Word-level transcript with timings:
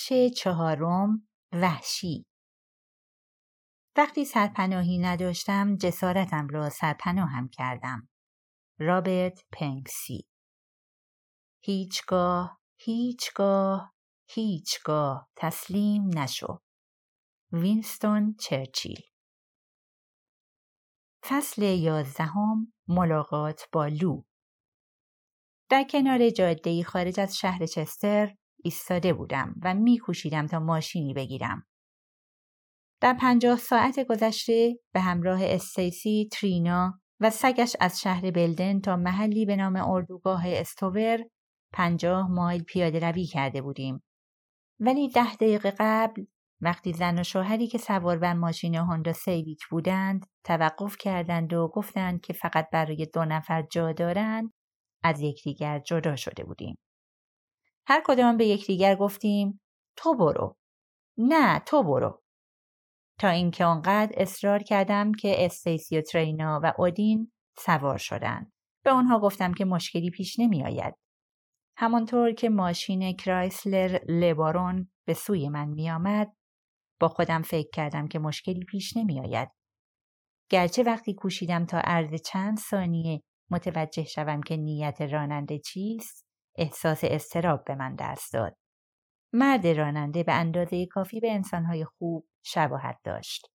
بخش 0.00 0.12
چهارم 0.36 1.28
وحشی. 1.52 2.26
وقتی 3.96 4.24
سرپناهی 4.24 4.98
نداشتم 4.98 5.76
جسارتم 5.76 6.48
را 6.48 6.70
سرپناهم 6.70 7.48
کردم. 7.48 8.08
رابرت 8.78 9.44
پنکسی 9.52 10.26
هیچگاه 11.62 12.60
هیچگاه 12.78 13.94
هیچگاه 14.28 15.28
تسلیم 15.36 16.18
نشو. 16.18 16.60
وینستون 17.52 18.34
چرچیل. 18.40 19.02
فصل 21.24 21.62
یازدهم 21.62 22.72
ملاقات 22.88 23.62
با 23.72 23.86
لو. 23.86 24.22
در 25.70 25.84
کنار 25.90 26.30
جاده 26.30 26.84
خارج 26.84 27.20
از 27.20 27.36
شهر 27.36 27.66
چستر 27.66 28.36
ایستاده 28.64 29.12
بودم 29.12 29.54
و 29.62 29.74
میکوشیدم 29.74 30.46
تا 30.46 30.60
ماشینی 30.60 31.14
بگیرم. 31.14 31.66
در 33.00 33.14
پنجاه 33.14 33.58
ساعت 33.58 34.06
گذشته 34.06 34.78
به 34.92 35.00
همراه 35.00 35.40
استیسی، 35.42 36.28
ترینا 36.32 37.00
و 37.20 37.30
سگش 37.30 37.76
از 37.80 38.00
شهر 38.00 38.30
بلدن 38.30 38.80
تا 38.80 38.96
محلی 38.96 39.46
به 39.46 39.56
نام 39.56 39.76
اردوگاه 39.76 40.42
استوور 40.46 41.24
پنجاه 41.72 42.30
مایل 42.30 42.62
پیاده 42.62 43.10
روی 43.10 43.26
کرده 43.26 43.62
بودیم. 43.62 44.02
ولی 44.80 45.08
ده 45.08 45.34
دقیقه 45.34 45.74
قبل 45.78 46.24
وقتی 46.60 46.92
زن 46.92 47.18
و 47.18 47.22
شوهری 47.22 47.66
که 47.66 47.78
سوار 47.78 48.18
بر 48.18 48.34
ماشین 48.34 48.74
هوندا 48.74 49.12
سیویک 49.12 49.60
بودند 49.70 50.26
توقف 50.44 50.96
کردند 50.96 51.52
و 51.52 51.68
گفتند 51.68 52.20
که 52.20 52.32
فقط 52.32 52.68
برای 52.72 53.06
دو 53.14 53.24
نفر 53.24 53.62
جا 53.62 53.92
دارند 53.92 54.52
از 55.02 55.20
یکدیگر 55.20 55.78
جدا 55.78 56.16
شده 56.16 56.44
بودیم. 56.44 56.78
هر 57.86 58.02
کدام 58.04 58.36
به 58.36 58.46
یکدیگر 58.46 58.96
گفتیم 58.96 59.60
تو 59.96 60.14
برو. 60.14 60.56
نه 61.18 61.58
تو 61.58 61.82
برو. 61.82 62.22
تا 63.18 63.28
اینکه 63.28 63.64
آنقدر 63.64 64.12
اصرار 64.16 64.62
کردم 64.62 65.12
که 65.12 65.44
استیسی 65.44 65.98
و 65.98 66.02
ترینا 66.02 66.60
و 66.62 66.72
اودین 66.78 67.32
سوار 67.58 67.98
شدند. 67.98 68.52
به 68.84 68.90
آنها 68.90 69.20
گفتم 69.20 69.54
که 69.54 69.64
مشکلی 69.64 70.10
پیش 70.10 70.38
نمی 70.38 70.64
آید. 70.64 70.94
همانطور 71.76 72.32
که 72.32 72.48
ماشین 72.48 73.16
کرایسلر 73.16 73.98
لبارون 74.08 74.90
به 75.06 75.14
سوی 75.14 75.48
من 75.48 75.68
می 75.68 75.90
آمد 75.90 76.32
با 77.00 77.08
خودم 77.08 77.42
فکر 77.42 77.70
کردم 77.72 78.08
که 78.08 78.18
مشکلی 78.18 78.64
پیش 78.64 78.96
نمی 78.96 79.20
آید. 79.20 79.48
گرچه 80.50 80.82
وقتی 80.82 81.14
کوشیدم 81.14 81.66
تا 81.66 81.80
عرض 81.84 82.22
چند 82.22 82.58
ثانیه 82.58 83.22
متوجه 83.50 84.04
شوم 84.04 84.42
که 84.42 84.56
نیت 84.56 85.00
راننده 85.00 85.58
چیست 85.58 86.29
احساس 86.58 87.00
استراب 87.04 87.64
به 87.64 87.74
من 87.74 87.94
دست 87.94 88.32
داد. 88.32 88.56
مرد 89.32 89.66
راننده 89.66 90.22
به 90.22 90.32
اندازه 90.32 90.86
کافی 90.86 91.20
به 91.20 91.32
انسانهای 91.32 91.84
خوب 91.84 92.28
شباهت 92.42 92.98
داشت. 93.04 93.46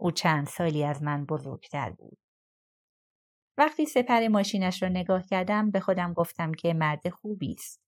او 0.00 0.10
چند 0.10 0.46
سالی 0.46 0.84
از 0.84 1.02
من 1.02 1.24
بزرگتر 1.24 1.90
بود. 1.90 2.18
وقتی 3.58 3.86
سپر 3.86 4.28
ماشینش 4.28 4.82
را 4.82 4.88
نگاه 4.88 5.22
کردم 5.22 5.70
به 5.70 5.80
خودم 5.80 6.12
گفتم 6.12 6.52
که 6.52 6.74
مرد 6.74 7.08
خوبی 7.08 7.52
است. 7.52 7.80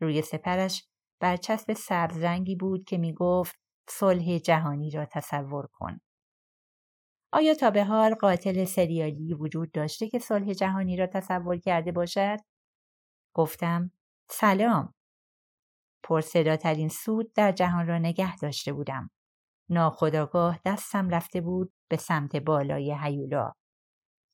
روی 0.00 0.22
سپرش 0.22 0.88
برچسب 1.20 1.72
سبز 1.72 2.18
رنگی 2.18 2.56
بود 2.56 2.84
که 2.84 2.98
می 2.98 3.14
گفت 3.14 3.56
صلح 3.90 4.38
جهانی 4.38 4.90
را 4.90 5.06
تصور 5.06 5.66
کن. 5.72 6.00
آیا 7.32 7.54
تا 7.54 7.70
به 7.70 7.84
حال 7.84 8.14
قاتل 8.14 8.64
سریالی 8.64 9.34
وجود 9.34 9.72
داشته 9.72 10.08
که 10.08 10.18
صلح 10.18 10.52
جهانی 10.52 10.96
را 10.96 11.06
تصور 11.06 11.58
کرده 11.58 11.92
باشد؟ 11.92 12.36
گفتم 13.34 13.90
سلام. 14.30 14.94
پرصداترین 16.02 16.88
سود 16.88 17.32
در 17.32 17.52
جهان 17.52 17.86
را 17.86 17.98
نگه 17.98 18.36
داشته 18.36 18.72
بودم. 18.72 19.10
ناخداگاه 19.68 20.60
دستم 20.64 21.08
رفته 21.08 21.40
بود 21.40 21.72
به 21.90 21.96
سمت 21.96 22.36
بالای 22.36 22.96
هیولا. 23.02 23.52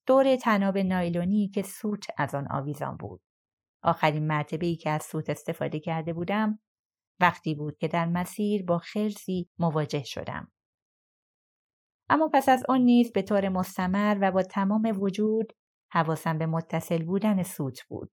دور 0.06 0.36
تناب 0.36 0.78
نایلونی 0.78 1.48
که 1.48 1.62
سوت 1.62 2.06
از 2.18 2.34
آن 2.34 2.52
آویزان 2.52 2.96
بود. 2.96 3.20
آخرین 3.82 4.26
مرتبه 4.26 4.66
ای 4.66 4.76
که 4.76 4.90
از 4.90 5.02
سوت 5.02 5.30
استفاده 5.30 5.80
کرده 5.80 6.12
بودم 6.12 6.58
وقتی 7.20 7.54
بود 7.54 7.76
که 7.76 7.88
در 7.88 8.06
مسیر 8.06 8.64
با 8.64 8.78
خرسی 8.78 9.48
مواجه 9.58 10.02
شدم. 10.04 10.52
اما 12.08 12.30
پس 12.34 12.48
از 12.48 12.64
آن 12.68 12.80
نیز 12.80 13.12
به 13.12 13.22
طور 13.22 13.48
مستمر 13.48 14.18
و 14.20 14.32
با 14.32 14.42
تمام 14.42 14.92
وجود 15.00 15.52
حواسم 15.92 16.38
به 16.38 16.46
متصل 16.46 17.04
بودن 17.04 17.42
سوت 17.42 17.80
بود. 17.88 18.12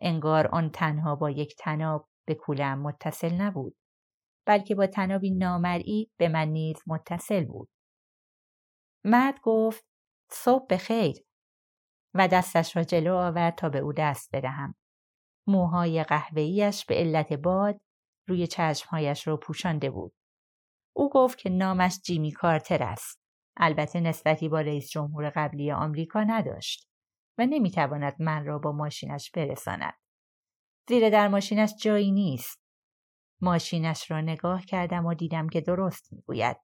انگار 0.00 0.46
آن 0.46 0.70
تنها 0.70 1.16
با 1.16 1.30
یک 1.30 1.56
تناب 1.58 2.08
به 2.26 2.34
کولم 2.34 2.82
متصل 2.82 3.34
نبود 3.34 3.76
بلکه 4.46 4.74
با 4.74 4.86
تنابی 4.86 5.30
نامرئی 5.30 6.10
به 6.16 6.28
من 6.28 6.48
نیز 6.48 6.82
متصل 6.86 7.44
بود. 7.44 7.68
مرد 9.04 9.40
گفت 9.42 9.84
صبح 10.30 10.76
خیر 10.76 11.16
و 12.14 12.28
دستش 12.28 12.76
را 12.76 12.84
جلو 12.84 13.14
آورد 13.14 13.54
تا 13.54 13.68
به 13.68 13.78
او 13.78 13.92
دست 13.92 14.30
بدهم. 14.32 14.74
موهای 15.46 16.04
قهوه‌ایش 16.04 16.84
به 16.84 16.94
علت 16.94 17.32
باد 17.32 17.80
روی 18.28 18.46
چشمهایش 18.46 19.26
را 19.26 19.36
پوشانده 19.36 19.90
بود. 19.90 20.12
او 20.96 21.10
گفت 21.10 21.38
که 21.38 21.50
نامش 21.50 22.00
جیمی 22.04 22.32
کارتر 22.32 22.82
است. 22.82 23.20
البته 23.56 24.00
نسبتی 24.00 24.48
با 24.48 24.60
رئیس 24.60 24.90
جمهور 24.90 25.32
قبلی 25.36 25.72
آمریکا 25.72 26.22
نداشت 26.22 26.87
و 27.38 27.46
نمی‌تواند 27.46 28.22
من 28.22 28.44
را 28.44 28.58
با 28.58 28.72
ماشینش 28.72 29.30
برساند. 29.30 29.94
زیرا 30.88 31.10
در 31.10 31.28
ماشینش 31.28 31.74
جایی 31.82 32.12
نیست. 32.12 32.62
ماشینش 33.40 34.10
را 34.10 34.20
نگاه 34.20 34.64
کردم 34.64 35.06
و 35.06 35.14
دیدم 35.14 35.48
که 35.48 35.60
درست 35.60 36.12
می‌گوید. 36.12 36.56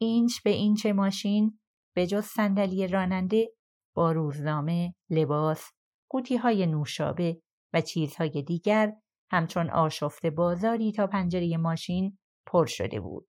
اینچ 0.00 0.42
به 0.42 0.50
اینچ 0.50 0.86
ماشین 0.86 1.60
به 1.96 2.06
جز 2.06 2.24
صندلی 2.24 2.86
راننده 2.86 3.52
با 3.94 4.12
روزنامه، 4.12 4.94
لباس، 5.10 5.70
قوطی 6.10 6.36
های 6.36 6.66
نوشابه 6.66 7.42
و 7.72 7.80
چیزهای 7.80 8.42
دیگر 8.42 8.92
همچون 9.30 9.70
آشفت 9.70 10.26
بازاری 10.26 10.92
تا 10.92 11.06
پنجره 11.06 11.56
ماشین 11.56 12.18
پر 12.46 12.66
شده 12.66 13.00
بود. 13.00 13.28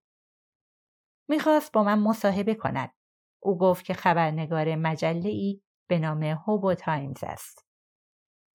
می‌خواست 1.28 1.72
با 1.72 1.84
من 1.84 1.98
مصاحبه 1.98 2.54
کند. 2.54 2.94
او 3.42 3.58
گفت 3.58 3.84
که 3.84 3.94
خبرنگار 3.94 4.76
مجله 4.76 5.28
ای 5.28 5.62
به 5.88 5.98
نام 5.98 6.22
هوبو 6.22 6.74
تایمز 6.74 7.24
است. 7.24 7.66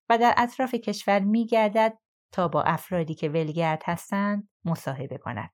و 0.09 0.17
در 0.17 0.33
اطراف 0.37 0.75
کشور 0.75 1.19
میگردد 1.19 1.97
تا 2.31 2.47
با 2.47 2.63
افرادی 2.63 3.15
که 3.15 3.29
ولگرد 3.29 3.83
هستند 3.85 4.49
مصاحبه 4.65 5.17
کند. 5.17 5.49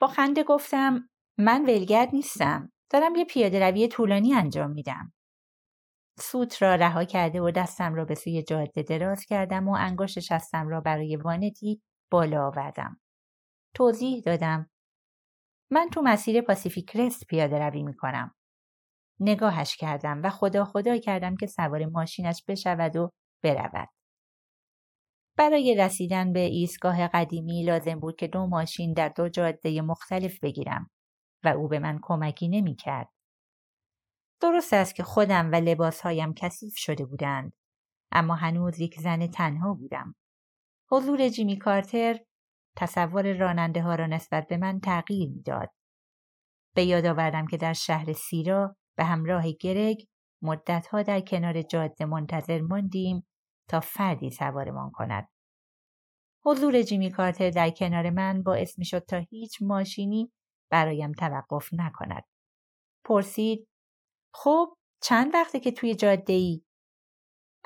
با 0.00 0.06
خنده 0.06 0.42
گفتم 0.42 1.08
من 1.38 1.62
ولگرد 1.62 2.08
نیستم. 2.12 2.72
دارم 2.90 3.14
یه 3.14 3.24
پیاده 3.24 3.60
روی 3.60 3.88
طولانی 3.88 4.34
انجام 4.34 4.70
میدم. 4.70 5.12
سوت 6.18 6.62
را 6.62 6.74
رها 6.74 7.04
کرده 7.04 7.40
و 7.40 7.50
دستم 7.50 7.94
را 7.94 8.04
به 8.04 8.14
سوی 8.14 8.42
جاده 8.42 8.82
دراز 8.82 9.24
کردم 9.24 9.68
و 9.68 9.76
انگشت 9.78 10.20
شستم 10.20 10.68
را 10.68 10.80
برای 10.80 11.16
وانتی 11.16 11.82
بالا 12.10 12.46
آوردم. 12.46 13.00
توضیح 13.74 14.22
دادم 14.22 14.70
من 15.70 15.88
تو 15.92 16.02
مسیر 16.02 16.40
پاسیفیک 16.40 16.96
رست 16.96 17.26
پیاده 17.26 17.58
روی 17.58 17.82
می 17.82 17.94
کنم. 17.94 18.35
نگاهش 19.20 19.76
کردم 19.76 20.20
و 20.24 20.30
خدا 20.30 20.64
خدا 20.64 20.98
کردم 20.98 21.36
که 21.36 21.46
سوار 21.46 21.86
ماشینش 21.86 22.44
بشود 22.48 22.96
و 22.96 23.12
برود. 23.42 23.88
برای 25.36 25.74
رسیدن 25.74 26.32
به 26.32 26.40
ایستگاه 26.40 27.08
قدیمی 27.08 27.64
لازم 27.64 28.00
بود 28.00 28.16
که 28.16 28.26
دو 28.26 28.46
ماشین 28.46 28.92
در 28.92 29.08
دو 29.08 29.28
جاده 29.28 29.82
مختلف 29.82 30.40
بگیرم 30.40 30.90
و 31.44 31.48
او 31.48 31.68
به 31.68 31.78
من 31.78 31.98
کمکی 32.02 32.48
نمی 32.48 32.76
کرد. 32.76 33.08
درست 34.40 34.72
است 34.72 34.94
که 34.94 35.02
خودم 35.02 35.52
و 35.52 35.54
لباسهایم 35.54 36.34
کثیف 36.34 36.74
شده 36.76 37.04
بودند 37.04 37.52
اما 38.12 38.34
هنوز 38.34 38.80
یک 38.80 39.00
زن 39.00 39.26
تنها 39.26 39.74
بودم. 39.74 40.14
حضور 40.90 41.28
جیمی 41.28 41.58
کارتر 41.58 42.18
تصور 42.76 43.32
راننده 43.32 43.82
ها 43.82 43.94
را 43.94 44.06
نسبت 44.06 44.46
به 44.48 44.56
من 44.56 44.80
تغییر 44.80 45.30
می‌داد. 45.30 45.70
به 46.74 46.84
یاد 46.84 47.06
آوردم 47.06 47.46
که 47.46 47.56
در 47.56 47.72
شهر 47.72 48.12
سیرا 48.12 48.76
به 48.96 49.04
همراه 49.04 49.52
گرگ 49.52 50.06
مدتها 50.42 51.02
در 51.02 51.20
کنار 51.20 51.62
جاده 51.62 52.04
منتظر 52.04 52.60
ماندیم 52.60 53.26
تا 53.68 53.80
فردی 53.80 54.30
سوارمان 54.30 54.90
کند. 54.90 55.28
حضور 56.44 56.82
جیمی 56.82 57.10
کارتر 57.10 57.50
در 57.50 57.70
کنار 57.70 58.10
من 58.10 58.42
باعث 58.42 58.78
می 58.78 58.84
شد 58.84 59.04
تا 59.04 59.16
هیچ 59.16 59.58
ماشینی 59.62 60.32
برایم 60.70 61.12
توقف 61.12 61.68
نکند. 61.72 62.24
پرسید 63.04 63.68
خب 64.34 64.76
چند 65.02 65.34
وقته 65.34 65.60
که 65.60 65.72
توی 65.72 65.94
جاده 65.94 66.32
ای؟ 66.32 66.62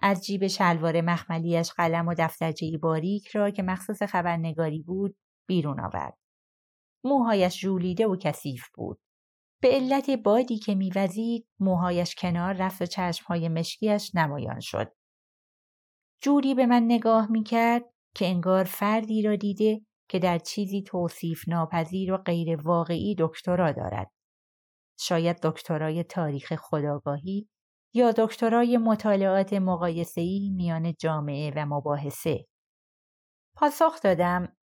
از 0.02 0.24
جیب 0.26 0.46
شلوار 0.46 1.00
مخملیش 1.00 1.72
قلم 1.72 2.08
و 2.08 2.14
دفترچه 2.18 2.78
باریک 2.82 3.28
را 3.28 3.50
که 3.50 3.62
مخصوص 3.62 4.02
خبرنگاری 4.02 4.82
بود 4.82 5.16
بیرون 5.48 5.80
آورد. 5.80 6.18
موهایش 7.04 7.60
ژولیده 7.60 8.06
و 8.06 8.16
کثیف 8.16 8.68
بود. 8.74 9.00
به 9.62 9.68
علت 9.68 10.10
بادی 10.10 10.58
که 10.58 10.74
میوزید 10.74 11.48
موهایش 11.60 12.14
کنار 12.14 12.54
رفت 12.54 12.82
و 12.82 12.86
چشمهای 12.86 13.48
مشکیش 13.48 14.14
نمایان 14.14 14.60
شد. 14.60 14.92
جوری 16.22 16.54
به 16.54 16.66
من 16.66 16.82
نگاه 16.82 17.30
می‌کرد 17.30 17.84
که 18.14 18.26
انگار 18.26 18.64
فردی 18.64 19.22
را 19.22 19.36
دیده 19.36 19.80
که 20.08 20.18
در 20.18 20.38
چیزی 20.38 20.82
توصیف 20.82 21.48
ناپذیر 21.48 22.12
و 22.12 22.16
غیر 22.16 22.60
واقعی 22.62 23.16
دکترا 23.18 23.72
دارد. 23.72 24.10
شاید 24.98 25.36
دکترای 25.42 26.04
تاریخ 26.04 26.54
خداگاهی 26.56 27.48
یا 27.94 28.12
دکترای 28.12 28.78
مطالعات 28.78 29.52
مقایسه‌ای 29.52 30.50
میان 30.56 30.94
جامعه 31.00 31.52
و 31.56 31.66
مباحثه. 31.66 32.46
پاسخ 33.56 34.02
دادم 34.02 34.56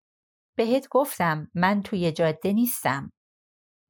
بهت 0.57 0.87
گفتم 0.91 1.47
من 1.55 1.81
توی 1.81 2.11
جاده 2.11 2.53
نیستم 2.53 3.11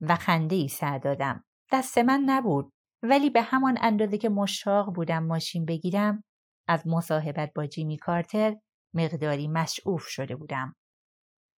و 0.02 0.16
خنده 0.16 0.56
ای 0.56 0.68
سر 0.68 0.98
دادم. 0.98 1.44
دست 1.72 1.98
من 1.98 2.24
نبود 2.26 2.74
ولی 3.04 3.30
به 3.30 3.42
همان 3.42 3.78
اندازه 3.82 4.18
که 4.18 4.30
مشتاق 4.30 4.96
بودم 4.96 5.24
ماشین 5.24 5.66
بگیرم 5.66 6.24
از 6.68 6.88
مصاحبت 6.88 7.52
با 7.56 7.66
جیمی 7.68 7.98
کارتر 7.98 8.56
مقداری 8.94 9.48
مشعوف 9.48 10.04
شده 10.08 10.36
بودم. 10.36 10.76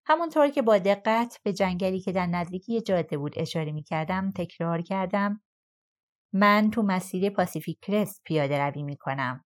همونطور 0.06 0.50
که 0.50 0.62
با 0.62 0.78
دقت 0.78 1.40
به 1.44 1.54
جنگلی 1.54 2.00
که 2.00 2.12
در 2.12 2.26
نزدیکی 2.26 2.82
جاده 2.82 3.18
بود 3.18 3.40
اشاره 3.40 3.72
می 3.72 3.84
کردم 3.84 4.32
تکرار 4.32 4.82
کردم 4.82 5.42
من 6.34 6.70
تو 6.72 6.82
مسیر 6.82 7.30
پاسیفیک 7.30 7.80
کرست 7.82 8.22
پیاده 8.26 8.60
روی 8.60 8.84
می 8.84 8.98
کنم. 8.98 9.46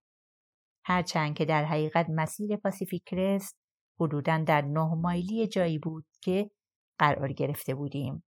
هرچند 0.85 1.35
که 1.35 1.45
در 1.45 1.65
حقیقت 1.65 2.05
مسیر 2.09 2.57
پاسیفیک 2.57 3.03
کرست 3.05 3.57
حدودا 3.99 4.37
در 4.37 4.61
نه 4.61 4.95
مایلی 4.95 5.47
جایی 5.47 5.79
بود 5.79 6.05
که 6.21 6.51
قرار 6.99 7.33
گرفته 7.33 7.75
بودیم. 7.75 8.23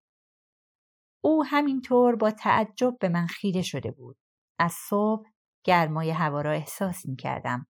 او 1.24 1.44
همینطور 1.44 2.16
با 2.16 2.30
تعجب 2.30 2.98
به 3.00 3.08
من 3.08 3.26
خیره 3.26 3.62
شده 3.62 3.90
بود. 3.90 4.16
از 4.58 4.72
صبح 4.72 5.28
گرمای 5.64 6.10
هوا 6.10 6.40
را 6.40 6.52
احساس 6.52 7.06
می 7.06 7.16
کردم. 7.16 7.66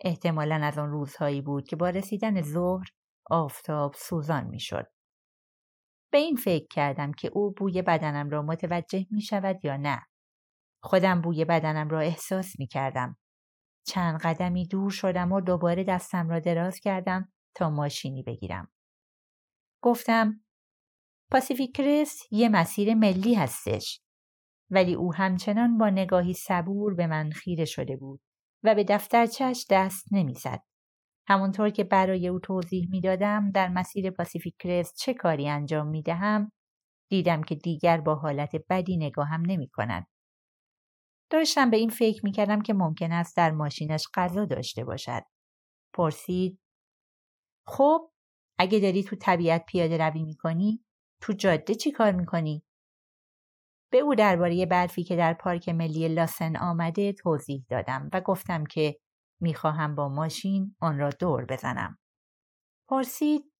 احتمالا 0.00 0.54
از 0.54 0.78
آن 0.78 0.90
روزهایی 0.90 1.40
بود 1.40 1.68
که 1.68 1.76
با 1.76 1.90
رسیدن 1.90 2.42
ظهر 2.42 2.86
آفتاب 3.30 3.94
سوزان 3.94 4.46
می 4.46 4.60
شد. 4.60 4.86
به 6.12 6.18
این 6.18 6.36
فکر 6.36 6.66
کردم 6.70 7.12
که 7.12 7.28
او 7.28 7.52
بوی 7.52 7.82
بدنم 7.82 8.30
را 8.30 8.42
متوجه 8.42 9.06
می 9.10 9.22
شود 9.22 9.64
یا 9.64 9.76
نه. 9.76 10.06
خودم 10.82 11.20
بوی 11.20 11.44
بدنم 11.44 11.88
را 11.88 12.00
احساس 12.00 12.58
می 12.58 12.66
کردم. 12.66 13.16
چند 13.86 14.20
قدمی 14.20 14.66
دور 14.66 14.90
شدم 14.90 15.32
و 15.32 15.40
دوباره 15.40 15.84
دستم 15.84 16.28
را 16.28 16.38
دراز 16.38 16.80
کردم 16.80 17.32
تا 17.54 17.70
ماشینی 17.70 18.22
بگیرم. 18.22 18.72
گفتم 19.82 20.40
پاسیفیک 21.30 21.76
کرست 21.76 22.32
یه 22.32 22.48
مسیر 22.48 22.94
ملی 22.94 23.34
هستش. 23.34 24.00
ولی 24.70 24.94
او 24.94 25.14
همچنان 25.14 25.78
با 25.78 25.90
نگاهی 25.90 26.34
صبور 26.34 26.94
به 26.94 27.06
من 27.06 27.30
خیره 27.30 27.64
شده 27.64 27.96
بود 27.96 28.20
و 28.62 28.74
به 28.74 28.84
دفترچش 28.84 29.66
دست 29.70 30.06
نمی‌زد. 30.12 30.62
همونطور 31.26 31.70
که 31.70 31.84
برای 31.84 32.28
او 32.28 32.38
توضیح 32.38 32.88
می‌دادم 32.90 33.50
در 33.50 33.68
مسیر 33.68 34.10
پاسیفیک 34.10 34.54
کرست 34.58 34.96
چه 34.96 35.14
کاری 35.14 35.48
انجام 35.48 35.86
می 35.86 36.02
دهم 36.02 36.52
دیدم 37.10 37.42
که 37.42 37.54
دیگر 37.54 38.00
با 38.00 38.14
حالت 38.14 38.50
بدی 38.70 38.96
نگاهم 38.96 39.42
نمی 39.46 39.68
کند. 39.68 40.06
داشتم 41.30 41.70
به 41.70 41.76
این 41.76 41.90
فکر 41.90 42.20
می 42.24 42.32
کردم 42.32 42.62
که 42.62 42.74
ممکن 42.74 43.12
است 43.12 43.36
در 43.36 43.50
ماشینش 43.50 44.04
غذا 44.14 44.44
داشته 44.44 44.84
باشد. 44.84 45.22
پرسید 45.94 46.60
خب 47.66 48.10
اگه 48.58 48.80
داری 48.80 49.02
تو 49.02 49.16
طبیعت 49.16 49.64
پیاده 49.66 49.98
روی 49.98 50.22
می 50.22 50.34
کنی 50.34 50.84
تو 51.20 51.32
جاده 51.32 51.74
چی 51.74 51.92
کار 51.92 52.12
می 52.12 52.26
کنی؟ 52.26 52.62
به 53.90 53.98
او 53.98 54.14
درباره 54.14 54.66
برفی 54.66 55.04
که 55.04 55.16
در 55.16 55.34
پارک 55.34 55.68
ملی 55.68 56.08
لاسن 56.08 56.56
آمده 56.56 57.12
توضیح 57.12 57.64
دادم 57.68 58.10
و 58.12 58.20
گفتم 58.20 58.64
که 58.64 58.98
می‌خواهم 59.40 59.94
با 59.94 60.08
ماشین 60.08 60.76
آن 60.80 60.98
را 60.98 61.10
دور 61.10 61.44
بزنم. 61.44 61.98
پرسید 62.88 63.52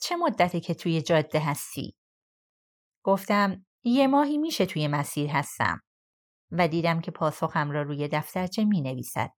چه 0.00 0.16
مدته 0.16 0.60
که 0.60 0.74
توی 0.74 1.02
جاده 1.02 1.40
هستی؟ 1.40 1.96
گفتم 3.04 3.66
یه 3.84 4.06
ماهی 4.06 4.38
میشه 4.38 4.66
توی 4.66 4.88
مسیر 4.88 5.30
هستم 5.30 5.80
و 6.50 6.68
دیدم 6.68 7.00
که 7.00 7.10
پاسخم 7.10 7.70
را 7.70 7.82
روی 7.82 8.08
دفترچه 8.08 8.64
می 8.64 8.80
نویسد. 8.80 9.30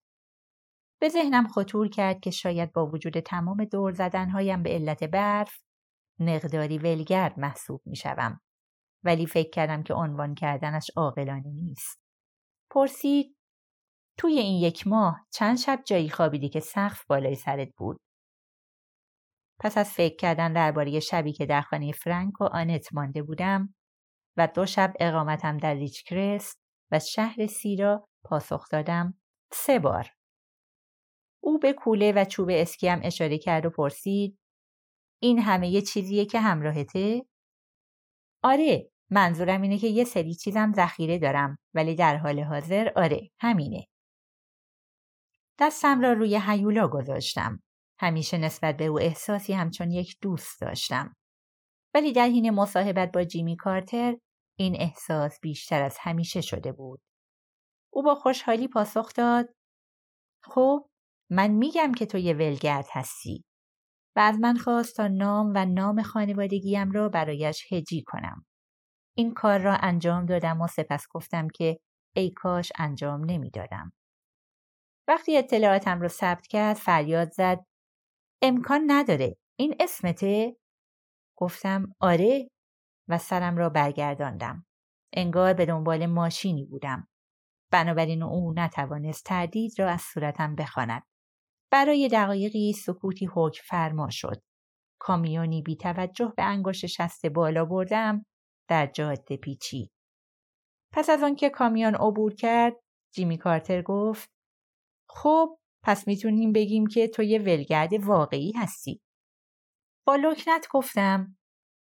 به 1.00 1.08
ذهنم 1.08 1.48
خطور 1.48 1.88
کرد 1.88 2.20
که 2.20 2.30
شاید 2.30 2.72
با 2.72 2.86
وجود 2.86 3.20
تمام 3.20 3.64
دور 3.64 3.92
زدنهایم 3.92 4.62
به 4.62 4.70
علت 4.70 5.04
برف 5.04 5.58
مقداری 6.30 6.78
ولگرد 6.78 7.38
محسوب 7.38 7.82
می 7.86 7.96
شوم. 7.96 8.40
ولی 9.04 9.26
فکر 9.26 9.50
کردم 9.50 9.82
که 9.82 9.94
عنوان 9.94 10.34
کردنش 10.34 10.90
عاقلانه 10.96 11.50
نیست. 11.50 12.00
پرسید 12.70 13.36
توی 14.18 14.38
این 14.38 14.62
یک 14.62 14.86
ماه 14.86 15.26
چند 15.30 15.58
شب 15.58 15.82
جایی 15.86 16.10
خوابیدی 16.10 16.48
که 16.48 16.60
سقف 16.60 17.04
بالای 17.06 17.34
سرت 17.34 17.68
بود؟ 17.76 18.00
پس 19.60 19.78
از 19.78 19.90
فکر 19.90 20.16
کردن 20.16 20.52
درباره 20.52 21.00
شبی 21.00 21.32
که 21.32 21.46
در 21.46 21.60
خانه 21.60 21.92
فرانک 21.92 22.40
و 22.40 22.44
آنت 22.44 22.92
مانده 22.92 23.22
بودم 23.22 23.74
و 24.36 24.48
دو 24.54 24.66
شب 24.66 24.92
اقامتم 25.00 25.56
در 25.56 25.74
ریچکرست 25.74 26.62
و 26.92 26.98
شهر 26.98 27.46
سیرا 27.46 28.08
پاسخ 28.24 28.68
دادم 28.70 29.20
سه 29.52 29.78
بار. 29.78 30.08
او 31.42 31.58
به 31.58 31.72
کوله 31.72 32.12
و 32.12 32.24
چوب 32.24 32.48
اسکیم 32.52 33.00
اشاره 33.02 33.38
کرد 33.38 33.66
و 33.66 33.70
پرسید 33.70 34.38
این 35.22 35.38
همه 35.38 35.68
یه 35.68 35.82
چیزیه 35.82 36.24
که 36.24 36.40
همراهته؟ 36.40 37.26
آره 38.42 38.90
منظورم 39.10 39.62
اینه 39.62 39.78
که 39.78 39.86
یه 39.86 40.04
سری 40.04 40.34
چیزم 40.34 40.72
ذخیره 40.72 41.18
دارم 41.18 41.58
ولی 41.74 41.94
در 41.94 42.16
حال 42.16 42.40
حاضر 42.40 42.92
آره 42.96 43.30
همینه. 43.40 43.86
دستم 45.58 46.00
را 46.00 46.12
روی 46.12 46.40
هیولا 46.46 46.88
گذاشتم. 46.88 47.62
همیشه 47.98 48.38
نسبت 48.38 48.76
به 48.76 48.84
او 48.84 49.00
احساسی 49.00 49.52
همچون 49.52 49.90
یک 49.90 50.16
دوست 50.20 50.60
داشتم. 50.60 51.16
ولی 51.94 52.12
در 52.12 52.26
حین 52.26 52.50
مصاحبت 52.50 53.12
با 53.12 53.24
جیمی 53.24 53.56
کارتر 53.56 54.16
این 54.58 54.76
احساس 54.80 55.40
بیشتر 55.40 55.82
از 55.82 55.96
همیشه 56.00 56.40
شده 56.40 56.72
بود. 56.72 57.00
او 57.92 58.02
با 58.02 58.14
خوشحالی 58.14 58.68
پاسخ 58.68 59.12
داد 59.14 59.54
خب 60.42 60.88
من 61.30 61.50
میگم 61.50 61.92
که 61.92 62.06
تو 62.06 62.18
یه 62.18 62.34
ولگرد 62.34 62.86
هستی 62.92 63.44
و 64.16 64.20
از 64.20 64.38
من 64.40 64.56
خواست 64.56 64.96
تا 64.96 65.08
نام 65.08 65.52
و 65.54 65.64
نام 65.64 66.02
خانوادگیم 66.02 66.90
را 66.90 67.08
برایش 67.08 67.72
هجی 67.72 68.02
کنم. 68.06 68.46
این 69.16 69.34
کار 69.34 69.58
را 69.58 69.76
انجام 69.76 70.26
دادم 70.26 70.60
و 70.60 70.66
سپس 70.66 71.06
گفتم 71.10 71.48
که 71.48 71.78
ای 72.16 72.30
کاش 72.30 72.72
انجام 72.78 73.24
نمی‌دادم. 73.24 73.92
وقتی 75.08 75.38
اطلاعاتم 75.38 76.00
رو 76.00 76.08
ثبت 76.08 76.46
کرد 76.46 76.76
فریاد 76.76 77.30
زد 77.30 77.58
امکان 78.42 78.84
نداره 78.86 79.36
این 79.58 79.74
اسمته؟ 79.80 80.56
گفتم 81.36 81.94
آره 82.00 82.48
و 83.08 83.18
سرم 83.18 83.56
را 83.56 83.68
برگرداندم. 83.68 84.66
انگار 85.12 85.54
به 85.54 85.66
دنبال 85.66 86.06
ماشینی 86.06 86.64
بودم. 86.64 87.08
بنابراین 87.70 88.22
او 88.22 88.52
نتوانست 88.56 89.24
تردید 89.24 89.78
را 89.78 89.90
از 89.90 90.00
صورتم 90.00 90.54
بخواند. 90.54 91.02
برای 91.72 92.08
دقایقی 92.08 92.72
سکوتی 92.72 93.28
حکم 93.34 93.62
فرما 93.64 94.10
شد. 94.10 94.42
کامیونی 95.00 95.62
بی 95.62 95.76
توجه 95.76 96.32
به 96.36 96.42
انگشت 96.42 96.86
شست 96.86 97.26
بالا 97.26 97.64
بردم 97.64 98.26
در 98.68 98.86
جاده 98.86 99.36
پیچی. 99.36 99.90
پس 100.92 101.10
از 101.10 101.22
آنکه 101.22 101.50
کامیون 101.50 101.94
عبور 101.94 102.34
کرد 102.34 102.76
جیمی 103.14 103.38
کارتر 103.38 103.82
گفت 103.82 104.30
خب 105.08 105.58
پس 105.84 106.08
می‌تونیم 106.08 106.52
بگیم 106.52 106.86
که 106.86 107.08
تو 107.08 107.22
یه 107.22 107.38
ولگرد 107.38 107.92
واقعی 108.04 108.52
هستی. 108.52 109.00
با 110.06 110.16
لکنت 110.16 110.66
گفتم 110.70 111.36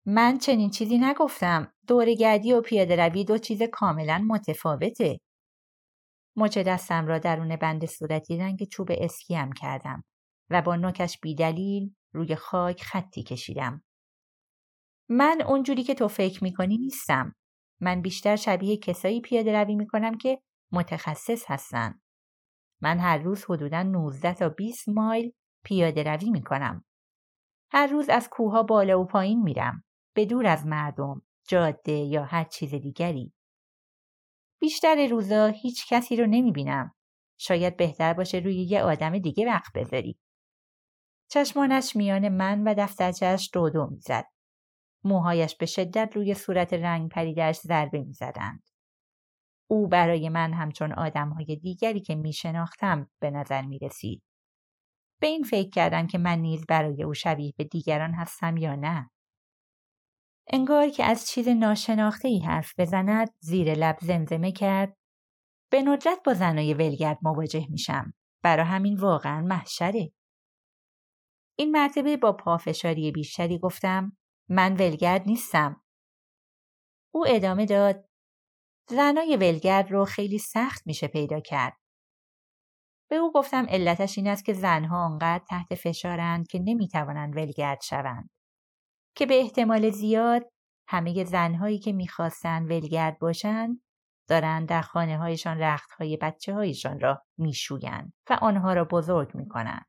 من 0.07 0.37
چنین 0.37 0.69
چیزی 0.69 0.97
نگفتم. 0.97 1.73
دورگردی 1.87 2.53
و 2.53 2.61
پیاده 2.61 2.95
روی 2.95 3.25
دو 3.25 3.37
چیز 3.37 3.61
کاملا 3.73 4.25
متفاوته. 4.27 5.19
مچ 6.37 6.57
دستم 6.57 7.07
را 7.07 7.19
درون 7.19 7.55
بند 7.55 7.85
صورتی 7.85 8.37
رنگ 8.37 8.63
چوب 8.63 8.87
اسکیم 8.91 9.51
کردم 9.51 10.03
و 10.49 10.61
با 10.61 10.75
نوکش 10.75 11.19
بیدلیل 11.19 11.95
روی 12.13 12.35
خاک 12.35 12.83
خطی 12.83 13.23
کشیدم. 13.23 13.83
من 15.09 15.41
اونجوری 15.47 15.83
که 15.83 15.93
تو 15.93 16.07
فکر 16.07 16.43
می‌کنی 16.43 16.77
نیستم. 16.77 17.35
من 17.81 18.01
بیشتر 18.01 18.35
شبیه 18.35 18.77
کسایی 18.77 19.21
پیاده 19.21 19.61
روی 19.61 19.75
می‌کنم 19.75 20.17
که 20.17 20.41
متخصص 20.71 21.45
هستن. 21.47 21.99
من 22.81 22.99
هر 22.99 23.17
روز 23.17 23.45
حدودا 23.49 23.83
19 23.83 24.33
تا 24.33 24.49
20 24.49 24.89
مایل 24.89 25.31
پیاده 25.65 26.03
روی 26.03 26.29
می‌کنم. 26.29 26.85
هر 27.71 27.87
روز 27.87 28.09
از 28.09 28.29
کوها 28.29 28.63
بالا 28.63 29.01
و 29.01 29.05
پایین 29.05 29.43
میرم. 29.43 29.83
به 30.15 30.25
دور 30.25 30.45
از 30.45 30.65
مردم، 30.65 31.21
جاده 31.47 31.91
یا 31.91 32.23
هر 32.23 32.43
چیز 32.43 32.75
دیگری. 32.75 33.33
بیشتر 34.59 35.07
روزا 35.07 35.47
هیچ 35.47 35.85
کسی 35.89 36.15
رو 36.15 36.25
نمی‌بینم. 36.27 36.95
شاید 37.37 37.77
بهتر 37.77 38.13
باشه 38.13 38.37
روی 38.37 38.55
یه 38.55 38.81
آدم 38.81 39.19
دیگه 39.19 39.45
وقت 39.45 39.73
بذاری. 39.75 40.17
چشمانش 41.31 41.95
میان 41.95 42.29
من 42.29 42.63
و 42.67 42.73
دفترچهش 42.77 43.49
دو 43.53 43.69
دو 43.69 43.87
می‌زد. 43.91 44.25
موهایش 45.03 45.55
به 45.55 45.65
شدت 45.65 46.11
روی 46.15 46.33
صورت 46.33 46.73
رنگ 46.73 47.11
پریدش 47.11 47.55
ضربه 47.55 48.01
می‌زدند. 48.01 48.63
او 49.69 49.87
برای 49.87 50.29
من 50.29 50.53
همچون 50.53 50.93
آدمهای 50.93 51.55
دیگری 51.55 52.01
که 52.01 52.15
می 52.15 52.33
شناختم 52.33 53.09
به 53.19 53.31
نظر 53.31 53.61
می 53.61 53.79
رسید. 53.79 54.23
به 55.21 55.27
این 55.27 55.43
فکر 55.43 55.69
کردم 55.69 56.07
که 56.07 56.17
من 56.17 56.39
نیز 56.39 56.65
برای 56.69 57.03
او 57.03 57.13
شبیه 57.13 57.53
به 57.57 57.63
دیگران 57.63 58.13
هستم 58.13 58.57
یا 58.57 58.75
نه. 58.75 59.09
انگار 60.47 60.89
که 60.89 61.03
از 61.03 61.27
چیز 61.27 61.47
ناشناخته 61.47 62.27
ای 62.27 62.39
حرف 62.39 62.79
بزند 62.79 63.29
زیر 63.39 63.73
لب 63.73 63.97
زمزمه 64.01 64.51
کرد 64.51 64.97
به 65.71 65.81
ندرت 65.81 66.23
با 66.25 66.33
زنای 66.33 66.73
ولگرد 66.73 67.19
مواجه 67.21 67.67
میشم. 67.69 68.13
برا 68.41 68.63
همین 68.63 68.95
واقعا 68.95 69.41
محشره. 69.41 70.11
این 71.57 71.71
مرتبه 71.71 72.17
با 72.17 72.33
پافشاری 72.33 73.11
بیشتری 73.11 73.59
گفتم 73.59 74.17
من 74.49 74.73
ولگرد 74.73 75.21
نیستم. 75.25 75.81
او 77.13 77.25
ادامه 77.27 77.65
داد 77.65 78.09
زنای 78.89 79.37
ولگرد 79.37 79.91
رو 79.91 80.05
خیلی 80.05 80.37
سخت 80.37 80.87
میشه 80.87 81.07
پیدا 81.07 81.39
کرد. 81.39 81.77
به 83.09 83.15
او 83.15 83.31
گفتم 83.31 83.65
علتش 83.69 84.17
این 84.17 84.27
است 84.27 84.45
که 84.45 84.53
زنها 84.53 85.05
آنقدر 85.05 85.45
تحت 85.49 85.75
فشارند 85.75 86.47
که 86.47 86.59
نمی‌توانند 86.59 87.35
ولگرد 87.35 87.81
شوند. 87.81 88.29
که 89.15 89.25
به 89.25 89.39
احتمال 89.39 89.89
زیاد 89.89 90.51
همه 90.87 91.23
زنهایی 91.23 91.79
که 91.79 91.93
می‌خواستند 91.93 92.71
ولگرد 92.71 93.19
باشند 93.19 93.81
دارند 94.29 94.69
در 94.69 94.81
خانه 94.81 95.17
هایشان 95.17 95.57
رخت 95.57 95.91
های 95.91 96.17
بچه 96.17 96.53
هایشان 96.53 96.99
را 96.99 97.23
میشویند 97.37 98.13
و 98.29 98.37
آنها 98.41 98.73
را 98.73 98.85
بزرگ 98.85 99.35
می‌کنند. 99.35 99.85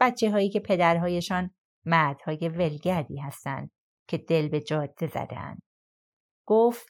بچه 0.00 0.30
هایی 0.30 0.50
که 0.50 0.60
پدرهایشان 0.60 1.50
مردهای 1.86 2.48
ولگردی 2.48 3.18
هستند 3.18 3.70
که 4.08 4.18
دل 4.18 4.48
به 4.48 4.60
جاده 4.60 5.06
زدند. 5.06 5.62
گفت 6.46 6.88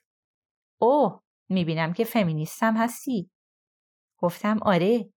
اوه 0.81 1.23
می‌بینم 1.49 1.93
که 1.93 2.05
فمینیستم 2.05 2.77
هستی. 2.77 3.31
گفتم 4.19 4.59
آره. 4.63 5.11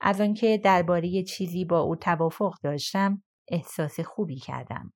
از 0.00 0.20
آنکه 0.20 0.60
درباره 0.64 1.22
چیزی 1.22 1.64
با 1.64 1.80
او 1.80 1.96
توافق 1.96 2.54
داشتم 2.62 3.22
احساس 3.48 4.00
خوبی 4.00 4.36
کردم. 4.36 4.92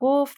گفت 0.00 0.36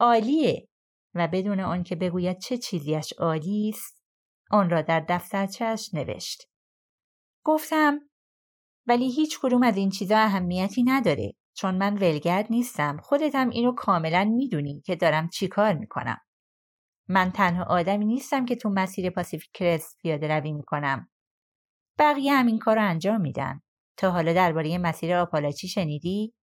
عالیه 0.00 0.68
و 1.14 1.28
بدون 1.28 1.60
آنکه 1.60 1.96
بگوید 1.96 2.38
چه 2.38 2.58
چیزیش 2.58 3.12
عالی 3.12 3.68
است 3.68 4.02
آن 4.50 4.70
را 4.70 4.82
در 4.82 5.04
دفترچهش 5.08 5.94
نوشت. 5.94 6.48
گفتم 7.44 8.00
ولی 8.86 9.12
هیچ 9.12 9.38
کدوم 9.42 9.62
از 9.62 9.76
این 9.76 9.90
چیزا 9.90 10.18
اهمیتی 10.18 10.82
نداره 10.82 11.32
چون 11.54 11.74
من 11.74 11.94
ولگرد 11.94 12.46
نیستم 12.50 12.96
خودتم 13.02 13.48
اینو 13.48 13.72
کاملا 13.74 14.24
می‌دونی 14.24 14.80
که 14.80 14.96
دارم 14.96 15.28
چیکار 15.28 15.74
می‌کنم. 15.74 16.18
من 17.08 17.30
تنها 17.30 17.64
آدمی 17.64 18.04
نیستم 18.04 18.44
که 18.44 18.56
تو 18.56 18.68
مسیر 18.68 19.10
پاسیفیک 19.10 19.50
کرست 19.54 19.98
پیاده 19.98 20.28
روی 20.28 20.52
می‌کنم. 20.52 21.10
بقیه 21.98 22.32
هم 22.32 22.46
این 22.46 22.58
کار 22.58 22.76
رو 22.76 22.88
انجام 22.88 23.20
میدن. 23.20 23.60
تا 23.96 24.10
حالا 24.10 24.32
درباره 24.32 24.78
مسیر 24.78 25.14
آپالاچی 25.14 25.68
شنیدی؟ 25.68 26.34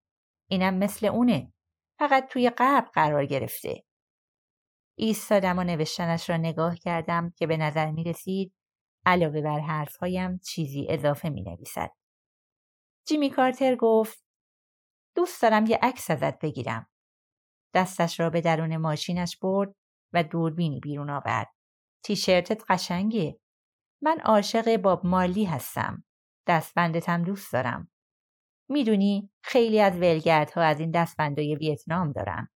اینم 0.49 0.73
مثل 0.73 1.05
اونه. 1.05 1.53
فقط 1.99 2.27
توی 2.27 2.51
قبل 2.57 2.87
قرار 2.93 3.25
گرفته. 3.25 3.83
ایستادم 4.97 5.59
و 5.59 5.63
نوشتنش 5.63 6.29
را 6.29 6.37
نگاه 6.37 6.75
کردم 6.75 7.29
که 7.29 7.47
به 7.47 7.57
نظر 7.57 7.91
می 7.91 8.03
رسید 8.03 8.53
علاوه 9.05 9.41
بر 9.41 9.59
حرفهایم 9.59 10.37
چیزی 10.37 10.87
اضافه 10.89 11.29
می 11.29 11.41
نویسد. 11.41 11.91
جیمی 13.07 13.29
کارتر 13.29 13.75
گفت 13.75 14.23
دوست 15.15 15.41
دارم 15.41 15.65
یه 15.65 15.79
عکس 15.81 16.11
ازت 16.11 16.39
بگیرم. 16.39 16.89
دستش 17.73 18.19
را 18.19 18.29
به 18.29 18.41
درون 18.41 18.77
ماشینش 18.77 19.37
برد 19.37 19.75
و 20.13 20.23
دوربینی 20.23 20.79
بیرون 20.79 21.09
آورد. 21.09 21.53
تیشرتت 22.03 22.63
قشنگه. 22.69 23.39
من 24.01 24.19
عاشق 24.19 24.77
باب 24.77 25.05
مالی 25.05 25.45
هستم. 25.45 26.03
دستبندتم 26.47 27.23
دوست 27.23 27.53
دارم. 27.53 27.91
می‌دونی 28.69 29.31
خیلی 29.43 29.79
از 29.79 29.95
ولگردها 29.97 30.61
از 30.61 30.79
این 30.79 30.91
دستبندای 30.91 31.55
ویتنام 31.55 32.11
دارن. 32.11 32.47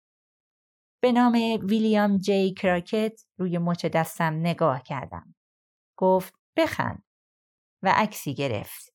به 1.02 1.12
نام 1.12 1.32
ویلیام 1.62 2.18
جی 2.18 2.54
کراکت 2.54 3.20
روی 3.38 3.58
مچ 3.58 3.86
دستم 3.86 4.34
نگاه 4.34 4.82
کردم. 4.82 5.34
گفت 5.98 6.34
بخند 6.56 7.04
و 7.82 7.92
عکسی 7.96 8.34
گرفت. 8.34 8.94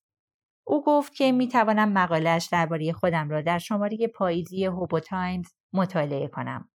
او 0.67 0.83
گفت 0.85 1.13
که 1.13 1.31
می 1.31 1.47
توانم 1.47 1.93
مقالش 1.93 2.49
درباره 2.51 2.93
خودم 2.93 3.29
را 3.29 3.41
در 3.41 3.59
شماره 3.59 4.07
پاییزی 4.15 4.65
هوبو 4.65 4.99
تایمز 4.99 5.53
مطالعه 5.73 6.27
کنم. 6.27 6.71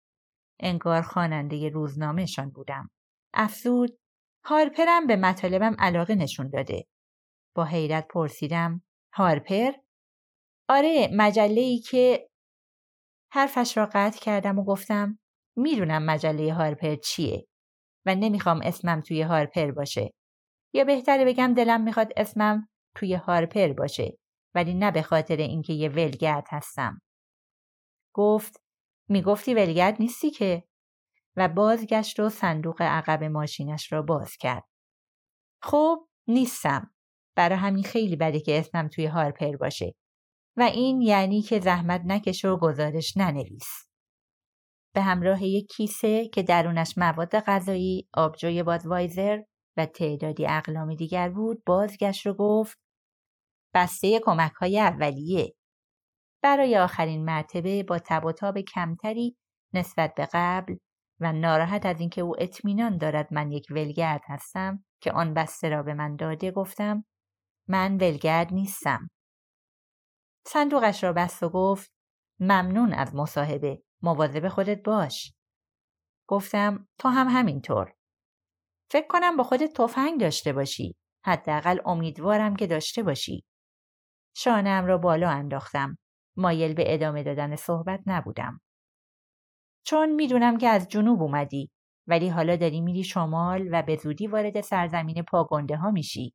انگار 0.61 1.03
خواننده 1.03 1.69
روزنامهشان 1.69 2.51
بودم. 2.51 2.91
افزود 3.35 3.99
هارپرم 4.45 5.07
به 5.07 5.17
مطالبم 5.17 5.77
علاقه 5.79 6.15
نشون 6.15 6.49
داده. 6.49 6.87
با 7.55 7.65
حیرت 7.65 8.09
پرسیدم 8.09 8.83
هارپر؟ 9.15 9.73
آره 10.69 11.09
مجله 11.13 11.61
ای 11.61 11.79
که 11.79 12.29
حرفش 13.33 13.77
را 13.77 13.89
قطع 13.93 14.21
کردم 14.21 14.59
و 14.59 14.65
گفتم 14.65 15.19
می‌دونم 15.57 16.03
مجله 16.05 16.55
هارپر 16.55 16.97
چیه 16.97 17.47
و 18.07 18.15
نمی‌خوام 18.15 18.61
اسمم 18.65 19.01
توی 19.01 19.23
هارپر 19.23 19.71
باشه. 19.71 20.13
یا 20.75 20.85
بهتره 20.85 21.25
بگم 21.25 21.55
دلم 21.55 21.81
می‌خواد 21.81 22.13
اسمم 22.17 22.69
توی 22.97 23.15
هارپر 23.15 23.73
باشه 23.73 24.19
ولی 24.55 24.75
نه 24.75 24.91
به 24.91 25.03
خاطر 25.03 25.37
اینکه 25.37 25.73
یه 25.73 25.89
ولگرد 25.89 26.47
هستم. 26.51 27.01
گفت 28.15 28.63
می‌گفتی 29.09 29.55
ولگرد 29.55 29.97
نیستی 30.01 30.31
که 30.31 30.65
و 31.37 31.49
بازگشت 31.49 32.21
و 32.21 32.29
صندوق 32.29 32.83
عقب 32.83 33.25
ماشینش 33.25 33.93
را 33.93 34.03
باز 34.03 34.37
کرد. 34.37 34.65
خب 35.63 36.09
نیستم. 36.29 36.95
برای 37.37 37.59
همین 37.59 37.85
خیلی 37.85 38.17
بده 38.17 38.41
که 38.41 38.59
اسمم 38.59 38.89
توی 38.89 39.07
هارپر 39.07 39.57
باشه. 39.57 39.95
و 40.59 40.63
این 40.63 41.03
یعنی 41.03 41.43
که 41.43 41.61
زحمت 41.61 42.03
نکش 42.05 42.45
و 42.45 42.57
گزارش 42.57 43.17
ننویس. 43.17 43.89
به 44.95 45.01
همراه 45.01 45.45
یک 45.45 45.67
کیسه 45.77 46.29
که 46.29 46.43
درونش 46.43 46.99
مواد 46.99 47.41
غذایی، 47.41 48.09
آبجوی 48.15 48.63
بادوایزر 48.63 49.39
و 49.77 49.87
تعدادی 49.87 50.47
اقلام 50.47 50.95
دیگر 50.95 51.29
بود 51.29 51.63
بازگشت 51.67 52.27
و 52.27 52.35
گفت 52.35 52.79
بسته 53.75 54.21
کمک 54.25 54.53
های 54.53 54.81
اولیه 54.81 55.55
برای 56.43 56.79
آخرین 56.79 57.25
مرتبه 57.25 57.83
با 57.83 57.99
تب 57.99 58.25
و 58.25 58.33
تاب 58.33 58.61
کمتری 58.61 59.37
نسبت 59.75 60.15
به 60.15 60.29
قبل 60.33 60.77
و 61.21 61.33
ناراحت 61.33 61.87
از 61.87 62.01
اینکه 62.01 62.21
او 62.21 62.43
اطمینان 62.43 62.99
دارد 62.99 63.35
من 63.35 63.53
یک 63.53 63.67
ولگرد 63.71 64.21
هستم 64.27 64.85
که 65.03 65.13
آن 65.13 65.35
بسته 65.35 65.69
را 65.69 65.83
به 65.83 65.95
من 65.95 66.17
داده 66.17 66.51
گفتم 66.51 67.05
من 67.69 67.97
ولگرد 67.97 68.53
نیستم 68.53 69.11
صندوقش 70.49 71.05
را 71.05 71.13
بست 71.13 71.43
و 71.43 71.49
گفت 71.49 71.93
ممنون 72.41 72.93
از 72.93 73.15
مصاحبه 73.15 73.83
مواظب 74.03 74.49
خودت 74.49 74.83
باش. 74.83 75.33
گفتم 76.29 76.89
تو 76.99 77.09
هم 77.09 77.27
همینطور. 77.29 77.95
فکر 78.91 79.07
کنم 79.07 79.37
با 79.37 79.45
خودت 79.45 79.73
تفنگ 79.73 80.21
داشته 80.21 80.53
باشی 80.53 80.97
حداقل 81.25 81.79
امیدوارم 81.87 82.57
که 82.57 82.67
داشته 82.67 83.03
باشی. 83.03 83.45
شانم 84.37 84.87
را 84.87 84.99
بالا 84.99 85.31
انداختم. 85.31 85.99
مایل 86.37 86.75
به 86.75 86.95
ادامه 86.95 87.23
دادن 87.23 87.57
صحبت 87.57 88.01
نبودم. 88.07 88.61
چون 89.87 90.15
می‌دونم 90.15 90.59
که 90.59 90.69
از 90.69 90.89
جنوب 90.89 91.23
اومدی 91.23 91.71
ولی 92.07 92.29
حالا 92.29 92.57
داری 92.57 92.81
میری 92.81 93.05
شمال 93.05 93.69
و 93.73 93.83
به 93.83 93.97
زودی 93.97 94.27
وارد 94.27 94.61
سرزمین 94.61 95.23
پاگنده 95.23 95.77
ها 95.77 95.91
میشی. 95.91 96.35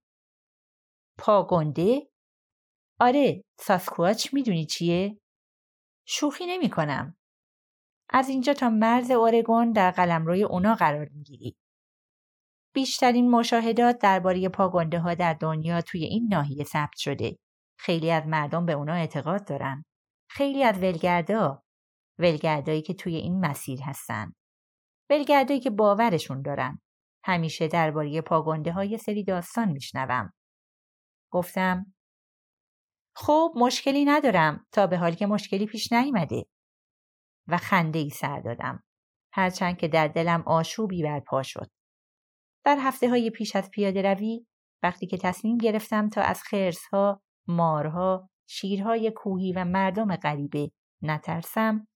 پاگنده؟ 1.18 2.13
آره 3.04 3.44
ساسکواچ 3.60 4.34
می‌دونی 4.34 4.66
چیه؟ 4.66 5.18
شوخی 6.08 6.46
نمی 6.46 6.70
کنم. 6.70 7.18
از 8.10 8.30
اینجا 8.30 8.54
تا 8.54 8.70
مرز 8.70 9.12
اورگون 9.12 9.72
در 9.72 9.92
قلمروی 9.92 10.44
اونا 10.44 10.76
قرار 10.76 11.10
می‌گیری. 11.10 11.56
بیشترین 12.74 13.32
مشاهدات 13.32 13.98
درباره 13.98 14.50
پاگنده 14.50 15.00
ها 15.00 15.14
در 15.14 15.34
دنیا 15.34 15.82
توی 15.82 16.04
این 16.04 16.28
ناحیه 16.32 16.64
ثبت 16.64 16.98
شده. 16.98 17.38
خیلی 17.80 18.12
از 18.12 18.28
مردم 18.28 18.66
به 18.66 18.74
اونا 18.74 18.94
اعتقاد 18.94 19.48
دارن. 19.48 19.84
خیلی 20.30 20.64
از 20.64 20.78
ولگردا 20.78 21.64
ولگردایی 22.20 22.82
که 22.82 22.94
توی 22.94 23.16
این 23.16 23.46
مسیر 23.46 23.80
هستن. 23.82 24.32
ولگردایی 25.10 25.60
که 25.60 25.70
باورشون 25.70 26.42
دارن. 26.42 26.82
همیشه 27.26 27.68
درباره 27.68 28.22
پاگنده 28.22 28.72
های 28.72 28.98
سری 28.98 29.24
داستان 29.24 29.70
میشنوم. 29.72 30.34
گفتم 31.32 31.94
خب 33.16 33.54
مشکلی 33.56 34.06
ندارم 34.06 34.66
تا 34.72 34.88
به 34.88 34.98
حال 34.98 35.14
که 35.14 35.26
مشکلی 35.26 35.66
پیش 35.66 35.92
نیامده 35.92 36.46
و 37.48 37.58
خنده 37.58 38.00
ای 38.00 38.10
سر 38.10 38.40
دادم 38.40 38.84
هرچند 39.34 39.78
که 39.78 39.88
در 39.88 40.08
دلم 40.08 40.44
آشوبی 40.46 41.04
برپا 41.04 41.44
شد 41.44 41.72
در 42.66 42.78
هفته 42.80 43.10
های 43.10 43.30
پیش 43.30 43.56
از 43.56 43.72
پیاده 43.72 44.14
روی 44.14 44.46
وقتی 44.84 45.08
که 45.08 45.18
تصمیم 45.18 45.58
گرفتم 45.58 46.10
تا 46.10 46.22
از 46.22 46.44
خرسها، 46.44 47.22
مارها، 47.48 48.30
شیرهای 48.50 49.12
کوهی 49.16 49.54
و 49.54 49.66
مردم 49.66 50.16
غریبه 50.16 50.72
نترسم 51.02 51.88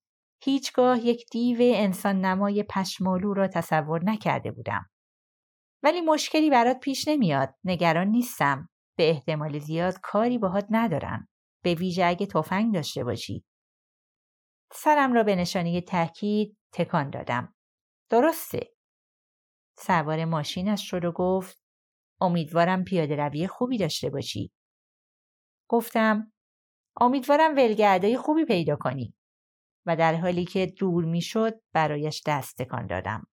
هیچگاه 0.44 1.06
یک 1.06 1.26
دیو 1.32 1.58
انسان 1.62 2.26
نمای 2.26 2.64
پشمالو 2.64 3.34
را 3.34 3.48
تصور 3.48 4.04
نکرده 4.04 4.52
بودم. 4.52 4.90
ولی 5.84 6.02
مشکلی 6.02 6.50
برات 6.50 6.80
پیش 6.80 7.08
نمیاد. 7.08 7.56
نگران 7.64 8.08
نیستم. 8.08 8.70
به 8.98 9.10
احتمال 9.10 9.60
زیاد 9.60 10.00
کاری 10.04 10.38
باهات 10.38 10.68
ندارن. 10.70 11.28
به 11.64 11.74
ویژه 11.74 12.06
اگه 12.06 12.26
تفنگ 12.26 12.74
داشته 12.74 13.04
باشی. 13.04 13.46
سرم 14.74 15.14
را 15.14 15.24
به 15.24 15.36
نشانه 15.36 15.82
تاکید 15.82 16.58
تکان 16.74 17.10
دادم. 17.10 17.56
درسته. 18.10 18.74
سوار 19.78 20.26
ماشینش 20.26 20.90
شد 20.90 21.06
و 21.06 21.12
گفت 21.12 21.64
امیدوارم 22.22 22.84
پیاده 22.84 23.16
روی 23.16 23.48
خوبی 23.48 23.78
داشته 23.78 24.10
باشی. 24.10 24.52
گفتم 25.70 26.32
امیدوارم 27.02 27.56
ولگردای 27.56 28.18
خوبی 28.18 28.46
پیدا 28.46 28.76
کنی 28.76 29.14
و 29.86 29.96
در 29.96 30.16
حالی 30.16 30.46
که 30.46 30.66
دور 30.66 31.06
می‌شد 31.06 31.62
برایش 31.74 32.24
دست 32.28 32.62
تکان 32.62 32.88
دادم. 32.88 33.28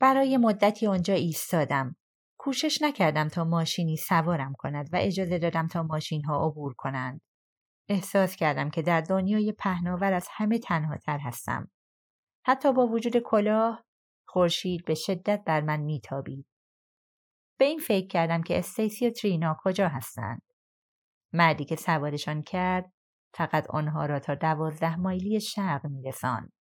برای 0.00 0.36
مدتی 0.36 0.86
آنجا 0.86 1.14
ایستادم. 1.14 1.96
کوشش 2.42 2.82
نکردم 2.82 3.28
تا 3.28 3.44
ماشینی 3.44 3.96
سوارم 3.96 4.52
کند 4.58 4.88
و 4.92 4.96
اجازه 5.00 5.38
دادم 5.38 5.66
تا 5.66 5.82
ماشین 5.82 6.24
ها 6.24 6.46
عبور 6.46 6.74
کنند. 6.74 7.20
احساس 7.88 8.36
کردم 8.36 8.70
که 8.70 8.82
در 8.82 9.00
دنیای 9.00 9.52
پهناور 9.52 10.12
از 10.12 10.28
همه 10.30 10.58
تنها 10.58 10.96
تر 10.96 11.18
هستم. 11.18 11.70
حتی 12.46 12.72
با 12.72 12.86
وجود 12.86 13.18
کلاه 13.18 13.84
خورشید 14.28 14.84
به 14.84 14.94
شدت 14.94 15.42
بر 15.46 15.60
من 15.60 15.80
میتابید. 15.80 16.46
به 17.58 17.64
این 17.64 17.78
فکر 17.78 18.06
کردم 18.06 18.42
که 18.42 18.58
استیسی 18.58 19.06
و 19.06 19.10
ترینا 19.10 19.56
کجا 19.64 19.88
هستند. 19.88 20.42
مردی 21.32 21.64
که 21.64 21.76
سوارشان 21.76 22.42
کرد 22.42 22.92
فقط 23.34 23.70
آنها 23.70 24.06
را 24.06 24.20
تا 24.20 24.34
دوازده 24.34 24.96
مایلی 24.96 25.40
شرق 25.40 25.86
میرساند. 25.86 26.52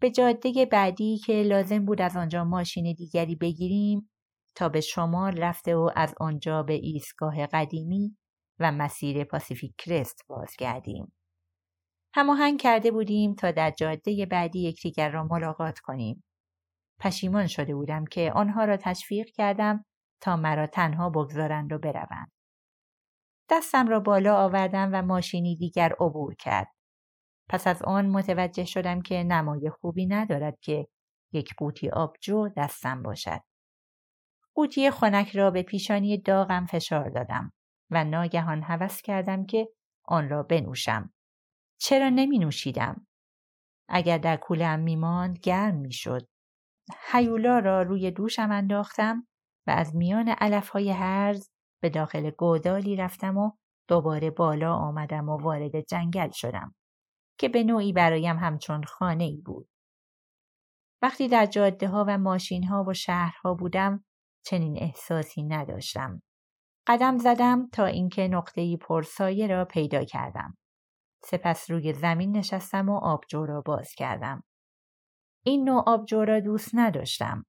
به 0.00 0.10
جاده 0.10 0.66
بعدی 0.72 1.18
که 1.18 1.32
لازم 1.32 1.84
بود 1.84 2.00
از 2.00 2.16
آنجا 2.16 2.44
ماشین 2.44 2.94
دیگری 2.94 3.36
بگیریم 3.36 4.10
تا 4.54 4.68
به 4.68 4.80
شمال 4.80 5.42
رفته 5.42 5.76
و 5.76 5.90
از 5.96 6.14
آنجا 6.20 6.62
به 6.62 6.72
ایستگاه 6.72 7.46
قدیمی 7.46 8.16
و 8.58 8.72
مسیر 8.72 9.24
پاسیفیک 9.24 9.74
کرست 9.78 10.24
بازگردیم. 10.28 11.12
هماهنگ 12.14 12.60
کرده 12.60 12.90
بودیم 12.90 13.34
تا 13.34 13.50
در 13.50 13.70
جاده 13.70 14.26
بعدی 14.26 14.68
یکدیگر 14.68 15.10
را 15.10 15.24
ملاقات 15.24 15.78
کنیم. 15.78 16.24
پشیمان 17.00 17.46
شده 17.46 17.74
بودم 17.74 18.04
که 18.04 18.32
آنها 18.34 18.64
را 18.64 18.76
تشویق 18.76 19.26
کردم 19.26 19.84
تا 20.20 20.36
مرا 20.36 20.66
تنها 20.66 21.10
بگذارند 21.10 21.72
و 21.72 21.78
بروند. 21.78 22.32
دستم 23.50 23.88
را 23.88 24.00
بالا 24.00 24.36
آوردم 24.36 24.90
و 24.92 25.02
ماشینی 25.02 25.56
دیگر 25.56 25.92
عبور 26.00 26.34
کرد. 26.34 26.68
پس 27.48 27.66
از 27.66 27.82
آن 27.82 28.06
متوجه 28.06 28.64
شدم 28.64 29.02
که 29.02 29.22
نمای 29.22 29.70
خوبی 29.70 30.06
ندارد 30.06 30.58
که 30.60 30.86
یک 31.32 31.54
قوطی 31.56 31.90
آبجو 31.90 32.48
دستم 32.56 33.02
باشد. 33.02 33.40
قوطی 34.60 34.90
خنک 34.90 35.36
را 35.36 35.50
به 35.50 35.62
پیشانی 35.62 36.18
داغم 36.18 36.66
فشار 36.66 37.08
دادم 37.08 37.52
و 37.90 38.04
ناگهان 38.04 38.62
هوس 38.62 39.02
کردم 39.02 39.46
که 39.46 39.68
آن 40.04 40.28
را 40.28 40.42
بنوشم. 40.42 41.12
چرا 41.80 42.08
نمی 42.08 42.38
نوشیدم؟ 42.38 43.06
اگر 43.88 44.18
در 44.18 44.36
کولم 44.36 44.80
می 44.80 44.96
ماند 44.96 45.38
گرم 45.38 45.74
می 45.74 45.92
شد. 45.92 46.28
حیولا 47.12 47.58
را 47.58 47.82
روی 47.82 48.10
دوشم 48.10 48.50
انداختم 48.50 49.26
و 49.66 49.70
از 49.70 49.96
میان 49.96 50.28
علفهای 50.28 50.90
هرز 50.90 51.50
به 51.82 51.90
داخل 51.90 52.30
گودالی 52.30 52.96
رفتم 52.96 53.36
و 53.36 53.52
دوباره 53.88 54.30
بالا 54.30 54.74
آمدم 54.74 55.28
و 55.28 55.36
وارد 55.36 55.80
جنگل 55.80 56.30
شدم 56.30 56.74
که 57.38 57.48
به 57.48 57.64
نوعی 57.64 57.92
برایم 57.92 58.36
همچون 58.38 58.82
خانه 58.82 59.24
ای 59.24 59.40
بود. 59.40 59.68
وقتی 61.02 61.28
در 61.28 61.46
جاده 61.46 61.88
ها 61.88 62.04
و 62.08 62.18
ماشین 62.18 62.64
ها 62.64 62.84
و 62.84 62.94
شهرها 62.94 63.54
بودم 63.54 64.04
چنین 64.44 64.78
احساسی 64.82 65.42
نداشتم. 65.42 66.22
قدم 66.86 67.18
زدم 67.18 67.68
تا 67.72 67.86
اینکه 67.86 68.28
نقطه‌ای 68.28 68.76
پرسایه 68.76 69.46
را 69.46 69.64
پیدا 69.64 70.04
کردم. 70.04 70.56
سپس 71.24 71.70
روی 71.70 71.92
زمین 71.92 72.36
نشستم 72.36 72.88
و 72.88 72.96
آبجو 72.96 73.46
را 73.46 73.60
باز 73.60 73.92
کردم. 73.92 74.42
این 75.44 75.64
نوع 75.64 75.82
آبجو 75.86 76.24
را 76.24 76.40
دوست 76.40 76.70
نداشتم. 76.74 77.44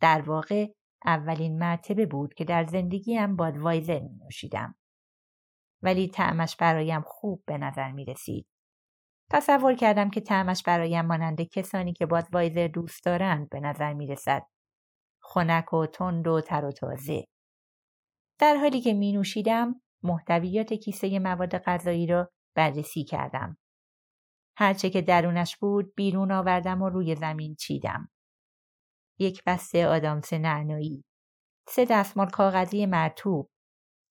در 0.00 0.22
واقع 0.22 0.66
اولین 1.04 1.58
مرتبه 1.58 2.06
بود 2.06 2.34
که 2.34 2.44
در 2.44 2.64
زندگیم 2.64 3.36
بادوایزر 3.36 4.00
می 4.00 4.16
نوشیدم. 4.24 4.74
ولی 5.82 6.08
تعمش 6.08 6.56
برایم 6.56 7.02
خوب 7.06 7.42
به 7.46 7.58
نظر 7.58 7.92
می 7.92 8.04
رسید. 8.04 8.46
تصور 9.30 9.74
کردم 9.74 10.10
که 10.10 10.20
تعمش 10.20 10.62
برایم 10.62 11.06
مانند 11.06 11.42
کسانی 11.42 11.92
که 11.92 12.06
بادوایزر 12.06 12.68
دوست 12.68 13.04
دارند 13.04 13.48
به 13.48 13.60
نظر 13.60 13.94
می 13.94 14.06
رسد. 14.06 14.42
خنک 15.26 15.72
و 15.72 15.86
تند 15.86 16.26
و 16.26 16.40
تر 16.40 16.64
و 16.64 16.72
تازه. 16.72 17.24
در 18.38 18.56
حالی 18.56 18.80
که 18.80 18.94
می 18.94 19.12
نوشیدم 19.12 19.82
محتویات 20.02 20.72
کیسه 20.72 21.18
مواد 21.18 21.58
غذایی 21.58 22.06
را 22.06 22.30
بررسی 22.54 23.04
کردم. 23.04 23.56
هرچه 24.56 24.90
که 24.90 25.02
درونش 25.02 25.56
بود 25.56 25.94
بیرون 25.94 26.32
آوردم 26.32 26.82
و 26.82 26.88
روی 26.88 27.16
زمین 27.16 27.54
چیدم. 27.54 28.08
یک 29.18 29.42
بسته 29.46 29.86
آدامس 29.86 30.32
نعنایی، 30.32 31.04
سه 31.68 31.84
دستمال 31.84 32.30
کاغذی 32.30 32.86
مرتوب، 32.86 33.50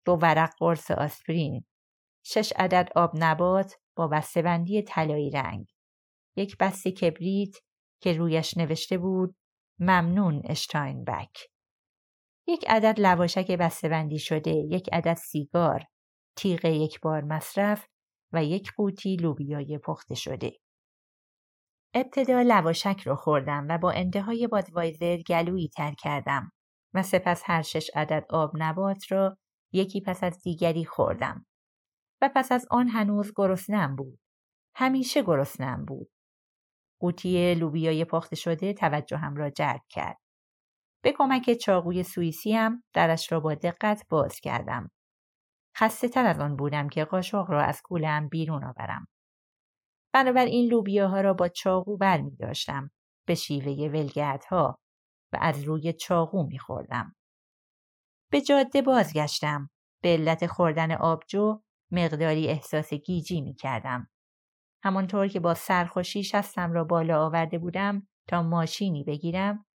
دو 0.06 0.12
ورق 0.21 0.54
قرص 0.60 0.91
آسپرین، 0.91 1.65
شش 2.25 2.54
عدد 2.56 2.89
آب 2.95 3.12
نبات 3.13 3.75
با 3.95 4.08
بسته‌بندی 4.08 4.82
طلایی 4.82 5.30
رنگ، 5.30 5.67
یک 6.36 6.58
بسته 6.60 6.91
کبریت 6.91 7.56
که 8.01 8.13
رویش 8.13 8.58
نوشته 8.58 8.97
بود 8.97 9.36
ممنون 9.80 10.42
اشتاینبک. 10.46 11.50
یک 12.48 12.66
عدد 12.68 13.00
لواشک 13.00 13.52
بسته‌بندی 13.52 14.20
شده، 14.20 14.52
یک 14.52 14.90
عدد 14.94 15.14
سیگار، 15.14 15.84
تیغ 16.36 16.66
یک 16.66 17.00
بار 17.00 17.24
مصرف 17.24 17.88
و 18.34 18.44
یک 18.44 18.72
قوطی 18.78 19.16
لوبیای 19.16 19.78
پخته 19.78 20.16
شده. 20.16 20.52
ابتدا 21.94 22.42
لواشک 22.42 23.02
رو 23.06 23.16
خوردم 23.16 23.68
و 23.70 23.78
با 23.78 23.92
انتهای 23.92 24.48
بادوایزر 24.48 25.18
گلویی 25.18 25.70
تر 25.70 25.94
کردم 25.94 26.52
و 26.94 27.04
سپس 27.04 27.44
هر 27.46 27.62
شش 27.62 27.90
عدد 27.96 28.26
آب 28.30 28.52
نبات 28.54 29.12
را 29.12 29.38
یکی 29.74 30.02
پس 30.02 30.24
از 30.24 30.42
دیگری 30.44 30.86
خوردم 30.86 31.46
و 32.22 32.30
پس 32.36 32.52
از 32.52 32.66
آن 32.72 32.88
هنوز 32.88 33.34
گرسنم 33.36 33.96
بود. 33.96 34.20
همیشه 34.76 35.24
گرسنم 35.24 35.86
بود. 35.86 36.12
قوطی 37.06 37.56
لوبیای 37.56 38.06
پخته 38.06 38.36
شده 38.36 38.74
توجهم 38.74 39.36
را 39.36 39.50
جلب 39.50 39.82
کرد. 39.89 40.18
به 41.04 41.12
کمک 41.18 41.54
چاقوی 41.54 42.04
سوئیسی 42.04 42.54
هم 42.54 42.84
درش 42.94 43.32
را 43.32 43.39
با 43.39 43.54
دقت 43.54 44.06
باز 44.10 44.39
کردم. 44.39 44.91
خسته 45.78 46.08
تر 46.10 46.26
از 46.26 46.39
آن 46.39 46.56
بودم 46.56 46.89
که 46.89 47.06
قاشق 47.06 47.46
را 47.50 47.63
از 47.63 47.82
کولم 47.84 48.30
بیرون 48.30 48.63
آورم. 48.63 49.08
بنابراین 50.13 50.70
لوبیاها 50.70 51.22
را 51.22 51.34
با 51.34 51.48
چاقو 51.48 51.98
بر 51.98 52.22
می 52.22 52.36
داشتم 52.36 52.91
به 53.28 53.36
شیوه 53.36 54.10
ها 54.50 54.80
و 55.34 55.38
از 55.41 55.63
روی 55.63 55.94
چاقو 55.94 56.48
می 56.48 56.60
خوردم. 56.60 57.15
به 58.32 58.41
جاده 58.41 58.82
بازگشتم. 58.82 59.70
به 60.04 60.10
علت 60.10 60.48
خوردن 60.48 60.91
آبجو 60.91 61.62
مقداری 61.91 62.48
احساس 62.48 62.94
گیجی 62.94 63.41
می 63.41 63.56
کردم. 63.56 64.10
همانطور 64.86 65.28
که 65.28 65.39
با 65.39 65.54
سرخوشی 65.54 66.24
شستم 66.24 66.71
را 66.71 66.84
بالا 66.84 67.26
آورده 67.26 67.58
بودم 67.58 68.08
تا 68.28 68.43
ماشینی 68.43 69.04
بگیرم 69.04 69.65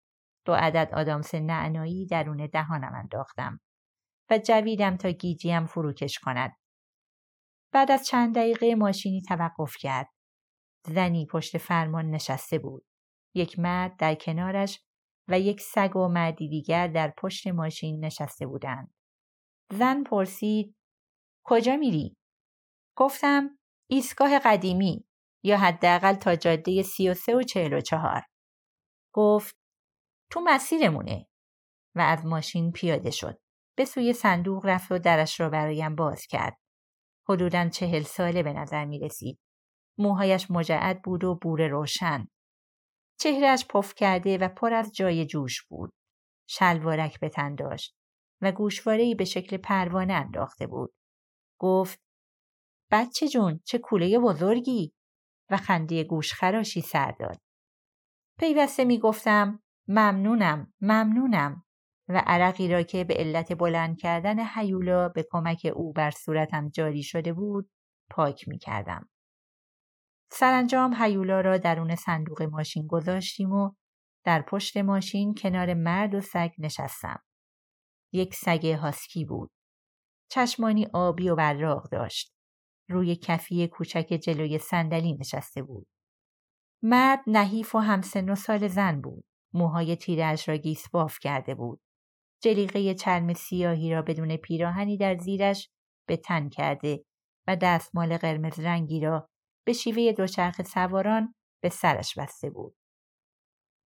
دو 0.46 0.52
عدد 0.52 0.90
آدامس 0.94 1.34
نعنایی 1.34 2.06
درون 2.06 2.46
دهانم 2.46 2.92
انداختم 2.94 3.60
و 4.30 4.38
جویدم 4.38 4.96
تا 4.96 5.10
گیجیم 5.10 5.66
فروکش 5.66 6.18
کند. 6.18 6.56
بعد 7.72 7.90
از 7.90 8.06
چند 8.06 8.34
دقیقه 8.36 8.74
ماشینی 8.74 9.22
توقف 9.22 9.76
کرد. 9.76 10.08
زنی 10.86 11.26
پشت 11.26 11.58
فرمان 11.58 12.10
نشسته 12.10 12.58
بود. 12.58 12.86
یک 13.34 13.58
مرد 13.58 13.96
در 13.96 14.14
کنارش 14.14 14.84
و 15.28 15.40
یک 15.40 15.60
سگ 15.60 15.96
و 15.96 16.08
مردی 16.08 16.48
دیگر 16.48 16.88
در 16.88 17.14
پشت 17.18 17.46
ماشین 17.46 18.04
نشسته 18.04 18.46
بودند. 18.46 18.94
زن 19.72 20.02
پرسید 20.02 20.76
کجا 21.44 21.76
میری؟ 21.76 22.16
گفتم 22.96 23.59
ایستگاه 23.92 24.38
قدیمی 24.38 25.04
یا 25.42 25.58
حداقل 25.58 26.14
تا 26.14 26.36
جاده 26.36 26.82
سی 26.82 27.08
و 27.08 27.14
سه 27.14 27.36
و 27.36 27.42
چهل 27.42 27.72
و 27.72 27.80
چهار. 27.80 28.22
گفت 29.14 29.56
تو 30.30 30.40
مسیرمونه 30.44 31.26
و 31.94 32.00
از 32.00 32.26
ماشین 32.26 32.72
پیاده 32.72 33.10
شد. 33.10 33.40
به 33.76 33.84
سوی 33.84 34.12
صندوق 34.12 34.66
رفت 34.66 34.92
و 34.92 34.98
درش 34.98 35.40
را 35.40 35.50
برایم 35.50 35.94
باز 35.94 36.26
کرد. 36.26 36.56
حدوداً 37.28 37.68
چهل 37.68 38.02
ساله 38.02 38.42
به 38.42 38.52
نظر 38.52 38.84
می 38.84 38.98
رسید. 38.98 39.38
موهایش 39.98 40.50
مجعد 40.50 41.02
بود 41.02 41.24
و 41.24 41.34
بور 41.34 41.68
روشن. 41.68 42.26
چهرش 43.20 43.66
پف 43.66 43.94
کرده 43.94 44.38
و 44.38 44.48
پر 44.48 44.74
از 44.74 44.92
جای 44.94 45.26
جوش 45.26 45.62
بود. 45.62 45.92
شلوارک 46.48 47.20
به 47.20 47.28
تن 47.28 47.54
داشت 47.54 47.96
و 48.40 48.52
گوشوارهای 48.52 49.14
به 49.14 49.24
شکل 49.24 49.56
پروانه 49.56 50.12
انداخته 50.12 50.66
بود. 50.66 50.92
گفت 51.60 52.00
بچه 52.90 53.28
جون 53.28 53.60
چه 53.64 53.78
کوله 53.78 54.18
بزرگی 54.18 54.94
و 55.50 55.56
خنده 55.56 56.04
گوش 56.04 56.32
خراشی 56.32 56.80
سر 56.80 57.10
داد. 57.10 57.40
پیوسته 58.38 58.84
می 58.84 58.98
گفتم 58.98 59.62
ممنونم 59.88 60.72
ممنونم 60.80 61.64
و 62.08 62.22
عرقی 62.26 62.68
را 62.68 62.82
که 62.82 63.04
به 63.04 63.14
علت 63.14 63.52
بلند 63.52 63.98
کردن 63.98 64.38
حیولا 64.38 65.08
به 65.08 65.26
کمک 65.30 65.72
او 65.74 65.92
بر 65.92 66.10
صورتم 66.10 66.68
جاری 66.68 67.02
شده 67.02 67.32
بود 67.32 67.70
پاک 68.10 68.48
می 68.48 68.58
کردم. 68.58 69.08
سرانجام 70.32 70.94
حیولا 70.94 71.40
را 71.40 71.58
درون 71.58 71.94
صندوق 71.94 72.42
ماشین 72.42 72.86
گذاشتیم 72.86 73.52
و 73.52 73.72
در 74.24 74.42
پشت 74.42 74.76
ماشین 74.76 75.34
کنار 75.34 75.74
مرد 75.74 76.14
و 76.14 76.20
سگ 76.20 76.50
نشستم. 76.58 77.22
یک 78.12 78.34
سگ 78.34 78.66
هاسکی 78.66 79.24
بود. 79.24 79.50
چشمانی 80.30 80.86
آبی 80.92 81.28
و 81.28 81.36
براق 81.36 81.90
داشت. 81.90 82.39
روی 82.90 83.16
کفی 83.16 83.68
کوچک 83.68 84.20
جلوی 84.22 84.58
صندلی 84.58 85.12
نشسته 85.12 85.62
بود. 85.62 85.86
مرد 86.82 87.20
نحیف 87.26 87.74
و 87.74 87.78
همسن 87.78 88.30
و 88.30 88.34
سال 88.34 88.68
زن 88.68 89.00
بود. 89.00 89.24
موهای 89.54 89.96
تیرش 89.96 90.48
را 90.48 90.56
گیس 90.56 90.88
باف 90.88 91.18
کرده 91.18 91.54
بود. 91.54 91.80
جلیقه 92.42 92.94
چرم 92.94 93.34
سیاهی 93.34 93.92
را 93.92 94.02
بدون 94.02 94.36
پیراهنی 94.36 94.96
در 94.96 95.16
زیرش 95.16 95.70
به 96.08 96.16
تن 96.16 96.48
کرده 96.48 97.04
و 97.46 97.56
دستمال 97.56 98.16
قرمز 98.16 98.60
رنگی 98.60 99.00
را 99.00 99.30
به 99.66 99.72
شیوه 99.72 100.12
دوچرخ 100.12 100.62
سواران 100.62 101.34
به 101.62 101.68
سرش 101.68 102.18
بسته 102.18 102.50
بود. 102.50 102.76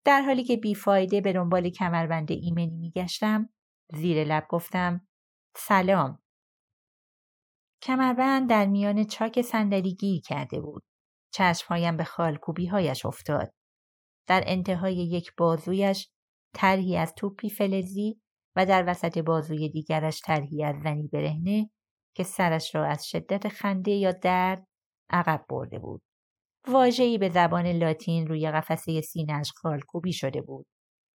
در 0.04 0.22
حالی 0.22 0.44
که 0.44 0.56
بیفایده 0.56 1.20
به 1.20 1.32
دنبال 1.32 1.70
کمربند 1.70 2.32
ایمنی 2.32 2.76
میگشتم 2.76 3.48
زیر 3.92 4.24
لب 4.24 4.46
گفتم 4.48 5.06
سلام 5.56 6.21
کمربند 7.82 8.50
در 8.50 8.66
میان 8.66 9.04
چاک 9.04 9.42
صندلی 9.42 9.94
گیر 9.94 10.20
کرده 10.20 10.60
بود 10.60 10.82
چشمهایم 11.32 11.96
به 11.96 12.04
خالکوبی 12.04 12.66
هایش 12.66 13.06
افتاد 13.06 13.52
در 14.28 14.42
انتهای 14.46 14.94
یک 14.94 15.32
بازویش 15.36 16.08
طرحی 16.54 16.96
از 16.96 17.14
توپی 17.14 17.50
فلزی 17.50 18.20
و 18.56 18.66
در 18.66 18.84
وسط 18.86 19.18
بازوی 19.18 19.68
دیگرش 19.68 20.20
طرحی 20.24 20.64
از 20.64 20.76
زنی 20.82 21.08
برهنه 21.08 21.70
که 22.16 22.22
سرش 22.22 22.74
را 22.74 22.86
از 22.86 23.06
شدت 23.06 23.48
خنده 23.48 23.90
یا 23.90 24.12
درد 24.12 24.66
عقب 25.10 25.44
برده 25.48 25.78
بود. 25.78 26.02
واجهی 26.68 27.18
به 27.18 27.28
زبان 27.28 27.66
لاتین 27.66 28.26
روی 28.26 28.50
قفسه 28.50 29.00
سینهاش 29.00 29.52
خالکوبی 29.52 30.12
شده 30.12 30.42
بود 30.42 30.66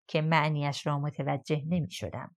که 0.09 0.23
معنیش 0.23 0.87
را 0.87 0.99
متوجه 0.99 1.63
نمی 1.67 1.91
شدم. 1.91 2.37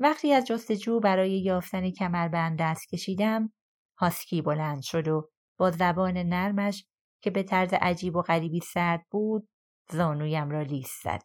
وقتی 0.00 0.32
از 0.32 0.44
جستجو 0.46 1.00
برای 1.00 1.40
یافتن 1.40 1.90
کمربند 1.90 2.58
دست 2.58 2.88
کشیدم 2.88 3.52
هاسکی 3.98 4.42
بلند 4.42 4.82
شد 4.82 5.08
و 5.08 5.30
با 5.58 5.70
زبان 5.70 6.16
نرمش 6.16 6.86
که 7.22 7.30
به 7.30 7.42
طرز 7.42 7.74
عجیب 7.80 8.16
و 8.16 8.22
غریبی 8.22 8.60
سرد 8.60 9.06
بود 9.10 9.48
زانویم 9.90 10.50
را 10.50 10.62
لیست 10.62 11.02
زد. 11.04 11.22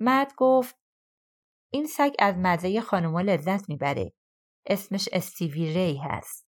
مرد 0.00 0.32
گفت 0.36 0.76
این 1.72 1.86
سگ 1.86 2.12
از 2.18 2.34
مزه 2.38 2.80
خانوما 2.80 3.20
لذت 3.20 3.68
می‌بره. 3.68 4.12
اسمش 4.66 5.08
استیوی 5.12 5.74
ری 5.74 5.96
هست. 5.96 6.46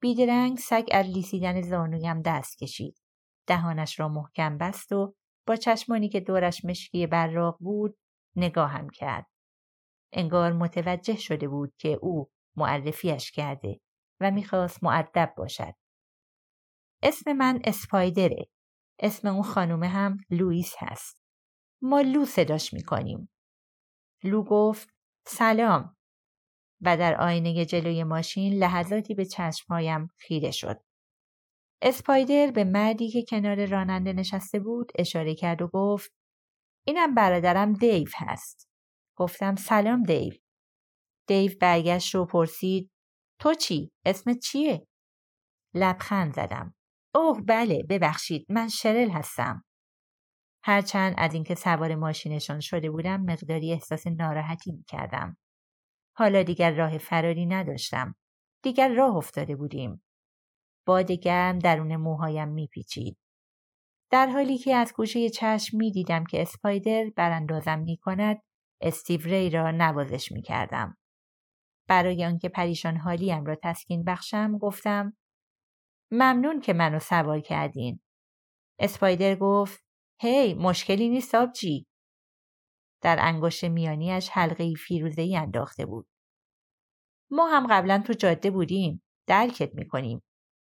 بیدرنگ 0.00 0.58
سگ 0.58 0.88
از 0.92 1.06
لیسیدن 1.06 1.62
زانویم 1.62 2.22
دست 2.22 2.58
کشید. 2.58 2.98
دهانش 3.46 4.00
را 4.00 4.08
محکم 4.08 4.58
بست 4.58 4.92
و 4.92 5.14
با 5.46 5.56
چشمانی 5.56 6.08
که 6.08 6.20
دورش 6.20 6.64
مشکی 6.64 7.06
براق 7.06 7.56
بود 7.60 7.98
نگاهم 8.36 8.90
کرد. 8.90 9.29
انگار 10.12 10.52
متوجه 10.52 11.16
شده 11.16 11.48
بود 11.48 11.72
که 11.78 11.98
او 12.02 12.30
معرفیش 12.56 13.30
کرده 13.30 13.80
و 14.20 14.30
می‌خواست 14.30 14.84
معدب 14.84 15.34
باشد. 15.36 15.74
اسم 17.02 17.32
من 17.32 17.60
اسپایدره. 17.64 18.46
اسم 18.98 19.28
اون 19.28 19.42
خانومه 19.42 19.88
هم 19.88 20.16
لوئیس 20.30 20.74
هست. 20.78 21.20
ما 21.82 22.00
لو 22.00 22.24
صداش 22.24 22.74
می‌کنیم. 22.74 23.30
لو 24.24 24.44
گفت 24.44 24.88
سلام 25.26 25.96
و 26.80 26.96
در 26.96 27.20
آینه 27.20 27.64
جلوی 27.64 28.04
ماشین 28.04 28.52
لحظاتی 28.52 29.14
به 29.14 29.24
چشمهایم 29.24 30.08
خیره 30.16 30.50
شد. 30.50 30.80
اسپایدر 31.82 32.50
به 32.50 32.64
مردی 32.64 33.10
که 33.10 33.24
کنار 33.30 33.66
راننده 33.66 34.12
نشسته 34.12 34.60
بود 34.60 34.92
اشاره 34.98 35.34
کرد 35.34 35.62
و 35.62 35.68
گفت 35.68 36.12
اینم 36.86 37.14
برادرم 37.14 37.72
دیو 37.72 38.08
هست. 38.14 38.69
گفتم 39.20 39.56
سلام 39.56 40.02
دیو. 40.02 40.32
دیو 41.26 41.52
برگشت 41.60 42.14
و 42.14 42.24
پرسید 42.24 42.90
تو 43.40 43.54
چی؟ 43.54 43.92
اسمت 44.04 44.38
چیه؟ 44.38 44.86
لبخند 45.74 46.34
زدم. 46.34 46.74
اوه 47.14 47.40
بله 47.48 47.82
ببخشید 47.88 48.46
من 48.48 48.68
شرل 48.68 49.10
هستم. 49.10 49.64
هرچند 50.64 51.14
از 51.18 51.34
اینکه 51.34 51.54
سوار 51.54 51.94
ماشینشان 51.94 52.60
شده 52.60 52.90
بودم 52.90 53.20
مقداری 53.20 53.72
احساس 53.72 54.06
ناراحتی 54.06 54.72
می 54.72 54.84
کردم. 54.84 55.36
حالا 56.16 56.42
دیگر 56.42 56.74
راه 56.74 56.98
فراری 56.98 57.46
نداشتم. 57.46 58.14
دیگر 58.62 58.94
راه 58.94 59.16
افتاده 59.16 59.56
بودیم. 59.56 60.04
باد 60.86 61.12
گرم 61.12 61.58
درون 61.58 61.96
موهایم 61.96 62.48
میپیچید. 62.48 63.18
در 64.10 64.26
حالی 64.26 64.58
که 64.58 64.74
از 64.74 64.92
گوشه 64.96 65.28
چشم 65.28 65.76
می 65.76 65.90
دیدم 65.92 66.24
که 66.24 66.42
اسپایدر 66.42 67.10
براندازم 67.16 67.78
می 67.78 67.96
کند 67.96 68.42
استیو 68.80 69.20
ری 69.20 69.50
را 69.50 69.70
نوازش 69.70 70.32
می 70.32 70.42
کردم. 70.42 70.96
برای 71.88 72.24
آنکه 72.24 72.48
پریشان 72.48 72.96
حالیم 72.96 73.44
را 73.44 73.56
تسکین 73.62 74.04
بخشم 74.04 74.58
گفتم 74.58 75.16
ممنون 76.10 76.60
که 76.60 76.72
منو 76.72 76.98
سوار 76.98 77.40
کردین. 77.40 78.00
اسپایدر 78.78 79.36
گفت 79.36 79.84
هی 80.20 80.54
مشکلی 80.54 81.08
نیست 81.08 81.34
آبجی. 81.34 81.86
در 83.02 83.16
انگشت 83.20 83.64
میانیش 83.64 84.28
حلقه 84.28 84.74
فیروزهی 84.74 85.36
انداخته 85.36 85.86
بود. 85.86 86.06
ما 87.30 87.48
هم 87.48 87.66
قبلا 87.70 88.02
تو 88.06 88.12
جاده 88.12 88.50
بودیم. 88.50 89.02
درکت 89.26 89.74
می‌کنیم. 89.74 90.22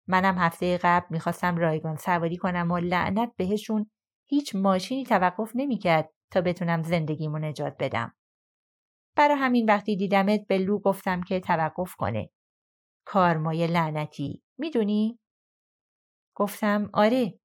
منم 0.08 0.38
هفته 0.38 0.78
قبل 0.82 1.06
می‌خواستم 1.10 1.56
رایگان 1.56 1.96
سواری 1.96 2.36
کنم 2.36 2.70
و 2.70 2.78
لعنت 2.78 3.32
بهشون 3.36 3.90
هیچ 4.28 4.54
ماشینی 4.54 5.04
توقف 5.04 5.52
نمی‌کرد 5.54 6.13
تا 6.34 6.40
بتونم 6.40 6.82
زندگیمو 6.82 7.38
نجات 7.38 7.76
بدم. 7.78 8.14
برا 9.16 9.36
همین 9.36 9.70
وقتی 9.70 9.96
دیدمت 9.96 10.46
به 10.46 10.58
لو 10.58 10.78
گفتم 10.78 11.22
که 11.22 11.40
توقف 11.40 11.94
کنه. 11.94 12.30
کارمای 13.06 13.66
لعنتی. 13.66 14.42
می‌دونی؟ 14.58 15.18
گفتم 16.36 16.90
آره. 16.92 17.40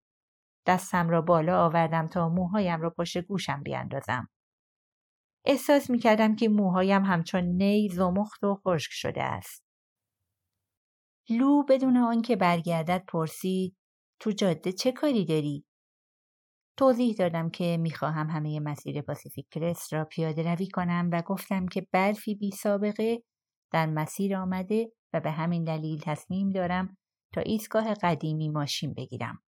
دستم 0.67 1.09
را 1.09 1.21
بالا 1.21 1.65
آوردم 1.65 2.07
تا 2.07 2.29
موهایم 2.29 2.81
را 2.81 2.89
پشت 2.89 3.17
گوشم 3.17 3.63
بیاندازم. 3.63 4.29
احساس 5.45 5.89
می 5.89 5.99
کردم 5.99 6.35
که 6.35 6.49
موهایم 6.49 7.05
همچون 7.05 7.43
نی 7.43 7.89
زمخت 7.89 8.43
و 8.43 8.55
خشک 8.55 8.91
شده 8.91 9.23
است. 9.23 9.65
لو 11.29 11.63
بدون 11.63 11.97
آنکه 11.97 12.35
برگردد 12.35 13.05
پرسید 13.07 13.77
تو 14.19 14.31
جاده 14.31 14.71
چه 14.71 14.91
کاری 14.91 15.25
داری؟ 15.25 15.65
توضیح 16.79 17.15
دادم 17.15 17.49
که 17.49 17.77
می‌خواهم 17.77 18.29
همه 18.29 18.59
مسیر 18.59 19.01
پاسیفیک 19.01 19.47
کرست 19.51 19.93
را 19.93 20.05
پیاده 20.05 20.53
روی 20.53 20.67
کنم 20.67 21.09
و 21.13 21.21
گفتم 21.21 21.67
که 21.67 21.87
برفی 21.91 22.35
بی 22.35 22.51
سابقه 22.51 23.23
در 23.71 23.85
مسیر 23.85 24.35
آمده 24.35 24.91
و 25.13 25.19
به 25.19 25.31
همین 25.31 25.63
دلیل 25.63 26.01
تصمیم 26.01 26.49
دارم 26.49 26.97
تا 27.33 27.41
ایستگاه 27.41 27.93
قدیمی 27.93 28.49
ماشین 28.49 28.93
بگیرم. 28.93 29.43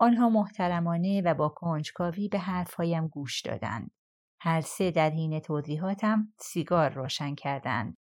آنها 0.00 0.28
محترمانه 0.28 1.22
و 1.24 1.34
با 1.34 1.48
کنجکاوی 1.48 2.28
به 2.28 2.38
حرفهایم 2.38 3.08
گوش 3.08 3.40
دادند. 3.40 3.90
هر 4.40 4.60
سه 4.60 4.90
در 4.90 5.10
حین 5.10 5.40
توضیحاتم 5.40 6.32
سیگار 6.40 6.90
روشن 6.90 7.34
کردند. 7.34 7.96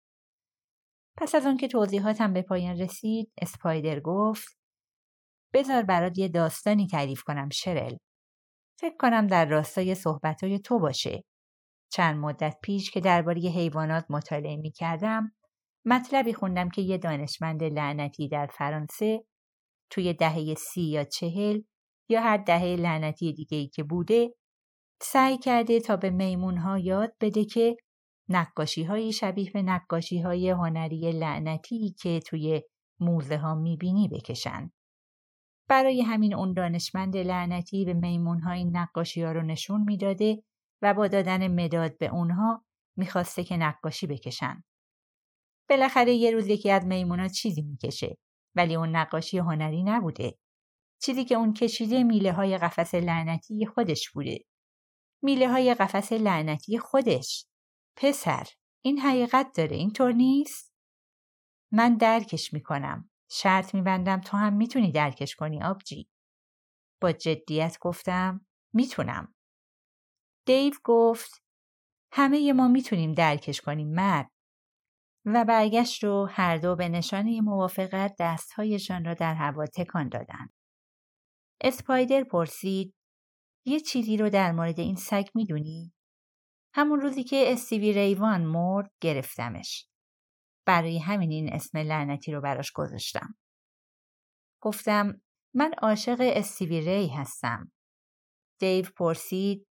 پس 1.19 1.35
از 1.35 1.47
آنکه 1.47 1.69
توضیحاتم 1.69 2.33
به 2.33 2.43
پایان 2.43 2.77
رسید 2.79 3.33
اسپایدر 3.39 4.01
گفت 4.01 4.59
بذار 5.55 5.83
برات 5.83 6.19
یه 6.19 6.29
داستانی 6.29 6.87
تعریف 6.87 7.23
کنم 7.23 7.49
شرل 7.49 7.97
فکر 8.79 8.97
کنم 8.99 9.27
در 9.27 9.45
راستای 9.47 9.95
صحبتهای 9.95 10.59
تو 10.59 10.79
باشه 10.79 11.25
چند 11.93 12.17
مدت 12.17 12.59
پیش 12.63 12.91
که 12.91 13.01
درباره 13.01 13.41
حیوانات 13.41 14.05
مطالعه 14.11 14.57
می 14.57 14.71
کردم 14.71 15.33
مطلبی 15.85 16.35
خوندم 16.35 16.69
که 16.69 16.83
یه 16.83 16.99
دانشمند 16.99 17.65
لعنتی 17.65 18.29
در 18.29 18.47
فرانسه 18.47 19.25
توی 19.91 20.15
دهه 20.15 20.55
سی 20.55 20.83
یا 20.83 21.05
چهل 21.05 21.61
یا 22.09 22.21
هر 22.21 22.37
دهه 22.37 22.77
لعنتی 22.77 23.33
دیگه 23.33 23.59
ای 23.59 23.69
که 23.69 23.83
بوده 23.83 24.35
سعی 25.03 25.39
کرده 25.39 25.81
تا 25.81 25.97
به 25.97 26.11
میمون 26.11 26.57
ها 26.57 26.79
یاد 26.79 27.13
بده 27.21 27.45
که 27.45 27.77
نقاشی 28.29 28.85
های 28.85 29.13
شبیه 29.13 29.51
به 29.51 29.63
نقاشی 29.63 30.21
های 30.21 30.51
هنری 30.51 31.13
لعنتی 31.13 31.95
که 32.03 32.21
توی 32.21 32.63
موزه 33.01 33.37
ها 33.37 33.55
می‌بینی 33.55 34.09
بکشن. 34.09 34.71
برای 35.69 36.03
همین 36.03 36.35
اون 36.35 36.53
دانشمند 36.53 37.17
لعنتی 37.17 37.85
به 37.85 37.95
میمون 37.95 38.41
های 38.41 38.65
نقاشی 38.65 39.23
ها 39.23 39.33
رو 39.33 39.43
نشون 39.43 39.81
می‌داده 39.81 40.43
و 40.83 40.95
با 40.95 41.09
دادن 41.09 41.65
مداد 41.65 41.99
به 41.99 42.07
اونها 42.07 42.65
می‌خواسته 42.97 43.45
که 43.45 43.57
نقاشی 43.57 44.07
بکشن. 44.07 44.65
بالاخره 45.69 46.13
یه 46.13 46.31
روز 46.31 46.49
یکی 46.49 46.71
از 46.71 46.87
میمونا 46.87 47.29
چیزی 47.29 47.63
می‌کشه 47.63 48.17
ولی 48.55 48.75
اون 48.75 48.97
نقاشی 48.97 49.39
هنری 49.39 49.83
نبوده. 49.83 50.39
چیزی 51.03 51.25
که 51.25 51.35
اون 51.35 51.53
کشیده 51.53 52.03
میله 52.03 52.33
های 52.33 52.59
قفس 52.59 52.95
لعنتی 52.95 53.67
خودش 53.67 54.11
بوده. 54.11 54.39
میله 55.23 55.49
های 55.49 55.75
قفس 55.75 56.13
لعنتی 56.13 56.79
خودش. 56.79 57.47
پسر 57.97 58.47
این 58.85 58.99
حقیقت 58.99 59.57
داره 59.57 59.77
اینطور 59.77 60.13
نیست؟ 60.13 60.75
من 61.73 61.97
درکش 61.97 62.53
می‌کنم. 62.53 63.11
شرط 63.31 63.75
میبندم 63.75 64.21
تو 64.21 64.37
هم 64.37 64.53
می‌تونی 64.53 64.93
درکش 64.93 65.35
کنی 65.35 65.63
آبجی. 65.63 66.09
با 67.01 67.13
جدیت 67.13 67.77
گفتم 67.81 68.47
می‌تونم. 68.73 69.35
دیو 70.47 70.73
گفت 70.85 71.43
همه 72.13 72.53
ما 72.53 72.69
می‌تونیم 72.69 73.13
درکش 73.13 73.61
کنیم 73.61 73.95
مرد. 73.95 74.31
و 75.25 75.45
برگشت 75.45 76.05
رو 76.05 76.29
هر 76.31 76.57
دو 76.57 76.77
به 76.77 76.89
نشانه 76.89 77.41
موافقت 77.41 78.15
دستهایشان 78.19 79.05
را 79.05 79.15
در 79.15 79.35
هوا 79.35 79.67
تکان 79.67 80.09
دادند. 80.09 80.53
اسپایدر 81.61 82.25
پرسید 82.25 82.95
یه 83.67 83.81
چیزی 83.81 84.17
رو 84.17 84.31
در 84.31 84.53
مورد 84.53 84.81
این 84.81 84.97
سگ 84.97 85.27
می‌دونی؟ 85.35 85.93
همون 86.75 87.01
روزی 87.01 87.25
که 87.25 87.53
استیوی 87.53 87.93
ریوان 87.93 88.45
مرد 88.45 88.91
گرفتمش. 89.01 89.89
برای 90.67 90.99
همین 90.99 91.31
این 91.31 91.53
اسم 91.53 91.79
لعنتی 91.79 92.33
رو 92.33 92.41
براش 92.41 92.73
گذاشتم. 92.73 93.35
گفتم 94.63 95.21
من 95.55 95.73
عاشق 95.83 96.17
استیوی 96.21 96.81
ری 96.81 97.09
هستم. 97.09 97.73
دیو 98.61 98.87
پرسید 98.97 99.67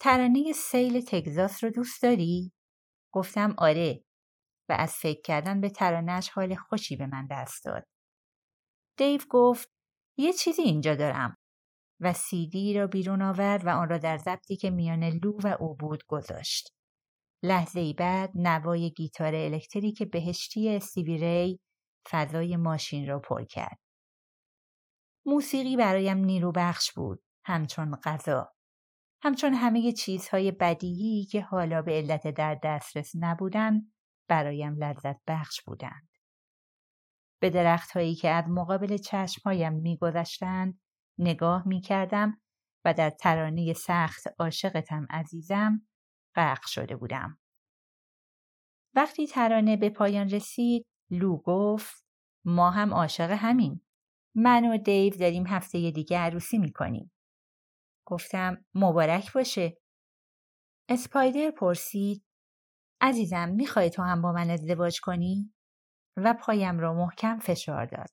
ترانه 0.00 0.52
سیل 0.52 1.00
تگزاس 1.00 1.64
رو 1.64 1.70
دوست 1.70 2.02
داری؟ 2.02 2.52
گفتم 3.12 3.54
آره 3.58 4.04
و 4.68 4.76
از 4.78 4.92
فکر 4.92 5.20
کردن 5.20 5.60
به 5.60 5.70
ترانهش 5.70 6.28
حال 6.28 6.54
خوشی 6.54 6.96
به 6.96 7.06
من 7.06 7.26
دست 7.30 7.64
داد. 7.64 7.86
دیو 8.96 9.20
گفت 9.30 9.68
یه 10.18 10.32
چیزی 10.32 10.62
اینجا 10.62 10.94
دارم 10.94 11.36
و 12.00 12.12
سیدی 12.12 12.74
را 12.74 12.86
بیرون 12.86 13.22
آورد 13.22 13.66
و 13.66 13.68
آن 13.68 13.88
را 13.88 13.98
در 13.98 14.18
ضبطی 14.18 14.56
که 14.56 14.70
میان 14.70 15.04
لو 15.04 15.38
و 15.44 15.56
او 15.60 15.74
بود 15.74 16.04
گذاشت. 16.08 16.73
لحظه 17.44 17.80
ای 17.80 17.92
بعد 17.92 18.30
نوای 18.34 18.90
گیتار 18.90 19.34
الکتریک 19.34 20.02
بهشتی 20.02 20.76
استیوی 20.76 21.18
ری 21.18 21.60
فضای 22.10 22.56
ماشین 22.56 23.08
را 23.08 23.18
پر 23.18 23.44
کرد. 23.44 23.78
موسیقی 25.26 25.76
برایم 25.76 26.18
نیرو 26.18 26.52
بخش 26.52 26.92
بود 26.92 27.22
همچون 27.44 27.96
غذا. 27.96 28.52
همچون 29.22 29.54
همه 29.54 29.92
چیزهای 29.92 30.52
بدیهی 30.52 31.24
که 31.24 31.40
حالا 31.40 31.82
به 31.82 31.92
علت 31.92 32.30
در 32.30 32.58
دسترس 32.62 33.12
نبودند 33.14 33.92
برایم 34.28 34.76
لذت 34.76 35.20
بخش 35.26 35.62
بودند. 35.62 36.08
به 37.40 37.50
درخت 37.50 37.90
هایی 37.90 38.14
که 38.14 38.30
از 38.30 38.44
مقابل 38.48 38.96
چشمهایم 38.96 39.72
میگذشتند 39.72 40.80
نگاه 41.18 41.68
می 41.68 41.80
کردم 41.80 42.40
و 42.84 42.94
در 42.94 43.10
ترانه 43.10 43.72
سخت 43.72 44.22
عاشقتم 44.38 45.06
عزیزم 45.10 45.86
غرق 46.36 46.66
شده 46.66 46.96
بودم. 46.96 47.38
وقتی 48.94 49.26
ترانه 49.26 49.76
به 49.76 49.90
پایان 49.90 50.28
رسید 50.28 50.86
لو 51.10 51.36
گفت 51.36 52.04
ما 52.44 52.70
هم 52.70 52.94
عاشق 52.94 53.30
همین. 53.30 53.80
من 54.34 54.64
و 54.64 54.78
دیو 54.78 55.14
داریم 55.14 55.46
هفته 55.46 55.90
دیگه 55.90 56.18
عروسی 56.18 56.58
می‌کنیم. 56.58 57.12
گفتم 58.06 58.64
مبارک 58.74 59.32
باشه. 59.32 59.78
اسپایدر 60.88 61.50
پرسید 61.50 62.24
عزیزم 63.00 63.48
می‌خوای 63.48 63.90
تو 63.90 64.02
هم 64.02 64.22
با 64.22 64.32
من 64.32 64.50
ازدواج 64.50 65.00
کنی؟ 65.00 65.54
و 66.16 66.34
پایم 66.34 66.78
را 66.78 66.94
محکم 66.94 67.38
فشار 67.38 67.86
داد. 67.86 68.08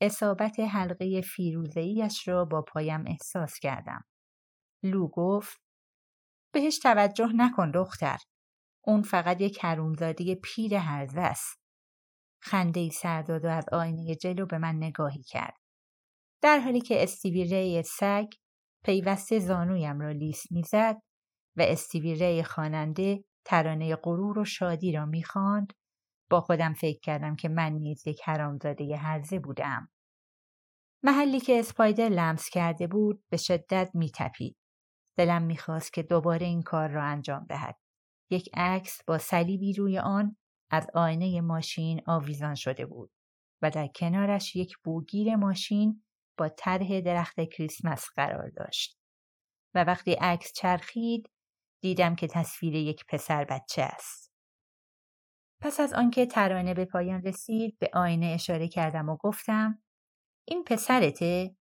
اصابت 0.00 0.60
حلقه 0.60 1.20
فیروزهیش 1.20 2.28
را 2.28 2.44
با 2.44 2.62
پایم 2.62 3.04
احساس 3.06 3.58
کردم. 3.58 4.04
لو 4.82 5.08
گفت 5.08 5.63
بهش 6.54 6.78
توجه 6.78 7.28
نکن 7.34 7.70
دختر. 7.70 8.18
اون 8.84 9.02
فقط 9.02 9.40
یک 9.40 9.64
حرومزاده 9.64 10.34
پیر 10.34 10.74
هرزه 10.74 11.20
است. 11.20 11.58
خنده 12.42 12.80
ای 12.80 12.90
سرداد 12.90 13.44
و 13.44 13.48
از 13.48 13.64
آینه 13.72 14.14
جلو 14.14 14.46
به 14.46 14.58
من 14.58 14.76
نگاهی 14.76 15.22
کرد. 15.22 15.56
در 16.42 16.58
حالی 16.58 16.80
که 16.80 17.02
استیوی 17.02 17.44
ری 17.44 17.82
سگ 17.82 18.26
پیوسته 18.84 19.38
زانویم 19.38 20.00
را 20.00 20.10
لیس 20.10 20.52
می‌زد 20.52 20.96
و 21.56 21.62
استیوی 21.62 22.14
ری 22.14 22.42
خواننده 22.42 23.24
ترانه 23.44 23.96
غرور 23.96 24.38
و 24.38 24.44
شادی 24.44 24.92
را 24.92 25.06
می‌خواند 25.06 25.72
با 26.30 26.40
خودم 26.40 26.72
فکر 26.72 27.00
کردم 27.00 27.36
که 27.36 27.48
من 27.48 27.72
نیز 27.72 28.06
یک 28.06 28.20
حرامزاده 28.24 28.96
هرزه 28.96 29.38
بودم 29.38 29.88
محلی 31.02 31.40
که 31.40 31.58
اسپایدر 31.58 32.08
لمس 32.08 32.48
کرده 32.48 32.86
بود 32.86 33.24
به 33.30 33.36
شدت 33.36 33.90
میتپید 33.94 34.56
دلم 35.16 35.42
می‌خواست 35.42 35.92
که 35.92 36.02
دوباره 36.02 36.46
این 36.46 36.62
کار 36.62 36.88
را 36.88 37.04
انجام 37.04 37.46
دهد 37.48 37.76
یک 38.30 38.50
عکس 38.54 39.04
با 39.06 39.18
صلیبی 39.18 39.72
روی 39.72 39.98
آن 39.98 40.36
از 40.70 40.86
آینه 40.94 41.40
ماشین 41.40 42.02
آویزان 42.06 42.54
شده 42.54 42.86
بود 42.86 43.10
و 43.62 43.70
در 43.70 43.86
کنارش 43.86 44.56
یک 44.56 44.76
بوگیر 44.84 45.36
ماشین 45.36 46.04
با 46.38 46.48
طرح 46.48 47.00
درخت 47.00 47.40
کریسمس 47.40 48.06
قرار 48.16 48.50
داشت 48.56 48.98
و 49.74 49.84
وقتی 49.84 50.12
عکس 50.12 50.52
چرخید 50.52 51.30
دیدم 51.82 52.14
که 52.14 52.26
تصویر 52.26 52.74
یک 52.74 53.04
پسر 53.08 53.44
بچه 53.44 53.82
است. 53.82 54.32
پس 55.60 55.80
از 55.80 55.92
آنکه 55.92 56.26
ترانه 56.26 56.74
به 56.74 56.84
پایان 56.84 57.22
رسید 57.22 57.78
به 57.78 57.90
آینه 57.94 58.26
اشاره 58.26 58.68
کردم 58.68 59.08
و 59.08 59.16
گفتم 59.16 59.82
این 60.48 60.64
پسرته؟ 60.64 61.56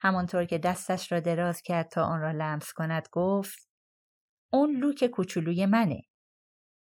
همانطور 0.00 0.44
که 0.44 0.58
دستش 0.58 1.12
را 1.12 1.20
دراز 1.20 1.62
کرد 1.62 1.88
تا 1.88 2.04
آن 2.04 2.20
را 2.20 2.30
لمس 2.30 2.72
کند 2.72 3.08
گفت 3.12 3.68
اون 4.52 4.76
لوک 4.76 5.04
کوچولوی 5.04 5.66
منه. 5.66 6.02